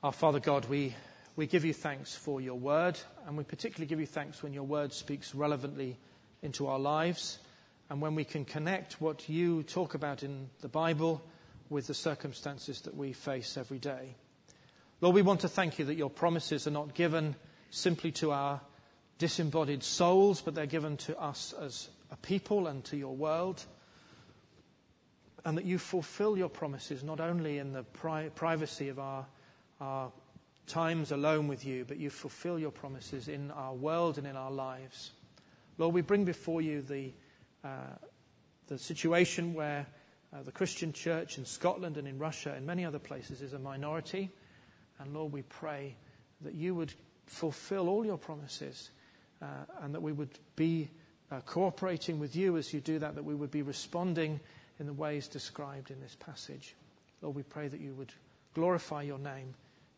Our 0.02 0.14
Father 0.14 0.40
God, 0.40 0.64
we, 0.70 0.96
we 1.36 1.46
give 1.46 1.66
you 1.66 1.74
thanks 1.74 2.16
for 2.16 2.40
your 2.40 2.56
word, 2.56 2.98
and 3.28 3.38
we 3.38 3.44
particularly 3.44 3.88
give 3.88 4.00
you 4.00 4.06
thanks 4.06 4.42
when 4.42 4.54
your 4.54 4.64
word 4.64 4.94
speaks 4.94 5.36
relevantly 5.36 5.98
into 6.42 6.68
our 6.68 6.80
lives, 6.80 7.40
and 7.90 8.02
when 8.02 8.16
we 8.16 8.24
can 8.24 8.46
connect 8.46 9.02
what 9.02 9.28
you 9.28 9.64
talk 9.64 9.94
about 9.94 10.24
in 10.24 10.50
the 10.62 10.68
Bible 10.68 11.22
with 11.70 11.88
the 11.88 11.94
circumstances 11.94 12.82
that 12.82 12.96
we 12.96 13.14
face 13.14 13.58
every 13.58 13.80
day. 13.80 14.16
Lord, 15.02 15.16
we 15.16 15.22
want 15.22 15.42
to 15.42 15.50
thank 15.50 15.80
you 15.80 15.86
that 15.86 15.96
your 15.96 16.10
promises 16.10 16.68
are 16.68 16.72
not 16.72 16.94
given 16.94 17.36
simply 17.70 18.12
to 18.14 18.32
our 18.32 18.60
disembodied 19.18 19.84
souls, 19.84 20.42
but 20.42 20.56
they're 20.56 20.66
given 20.66 20.98
to 20.98 21.18
us 21.20 21.54
as 21.62 21.90
a 22.12 22.18
people 22.18 22.68
and 22.68 22.84
to 22.86 22.98
your 22.98 23.16
world. 23.16 23.64
And 25.46 25.58
that 25.58 25.66
you 25.66 25.78
fulfill 25.78 26.38
your 26.38 26.50
promises 26.50 27.04
not 27.04 27.20
only 27.20 27.60
in 27.60 27.72
the 27.72 27.84
pri- 27.84 28.30
privacy 28.30 28.90
of 28.90 29.00
our, 29.00 29.26
our 29.80 30.12
times 30.68 31.12
alone 31.12 31.48
with 31.48 31.66
you, 31.66 31.86
but 31.86 31.98
you 31.98 32.10
fulfill 32.10 32.60
your 32.60 32.72
promises 32.72 33.28
in 33.28 33.52
our 33.52 33.74
world 33.74 34.18
and 34.18 34.28
in 34.28 34.36
our 34.36 34.52
lives. 34.52 35.12
Lord, 35.80 35.96
we 35.96 36.02
bring 36.02 36.26
before 36.26 36.62
you 36.62 36.82
the, 36.82 37.12
uh, 37.64 37.96
the 38.68 38.78
situation 38.78 39.54
where 39.54 39.88
uh, 40.32 40.44
the 40.44 40.52
Christian 40.52 40.94
church 40.94 41.38
in 41.38 41.46
Scotland 41.46 41.98
and 41.98 42.08
in 42.08 42.20
Russia 42.20 42.54
and 42.56 42.68
many 42.68 42.86
other 42.86 43.00
places 43.00 43.42
is 43.42 43.54
a 43.54 43.60
minority. 43.60 44.30
And 45.00 45.14
Lord, 45.14 45.32
we 45.32 45.42
pray 45.44 45.96
that 46.42 46.54
you 46.54 46.76
would 46.76 46.94
fulfill 47.26 47.88
all 47.88 48.06
your 48.06 48.18
promises 48.18 48.92
uh, 49.42 49.46
and 49.82 49.96
that 49.96 50.02
we 50.02 50.12
would 50.12 50.38
be 50.58 50.90
uh, 51.32 51.40
cooperating 51.42 52.20
with 52.20 52.36
you 52.36 52.58
as 52.58 52.74
you 52.74 52.82
do 52.82 53.00
that, 53.00 53.16
that 53.16 53.24
we 53.24 53.34
would 53.36 53.52
be 53.52 53.62
responding 53.62 54.40
in 54.80 54.86
the 54.86 54.94
ways 54.94 55.28
described 55.28 55.92
in 55.92 56.02
this 56.02 56.16
passage. 56.20 56.76
Lord, 57.22 57.36
we 57.36 57.44
pray 57.44 57.70
that 57.70 57.80
you 57.80 57.94
would 57.94 58.12
glorify 58.54 59.04
your 59.04 59.20
name 59.20 59.54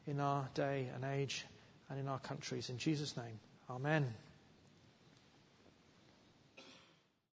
in 0.06 0.20
our 0.20 0.48
day 0.54 0.90
and 0.94 1.04
age 1.04 1.46
and 1.90 2.00
in 2.00 2.08
our 2.08 2.20
countries. 2.20 2.70
In 2.70 2.78
Jesus' 2.78 3.18
name, 3.18 3.40
amen. 3.70 4.14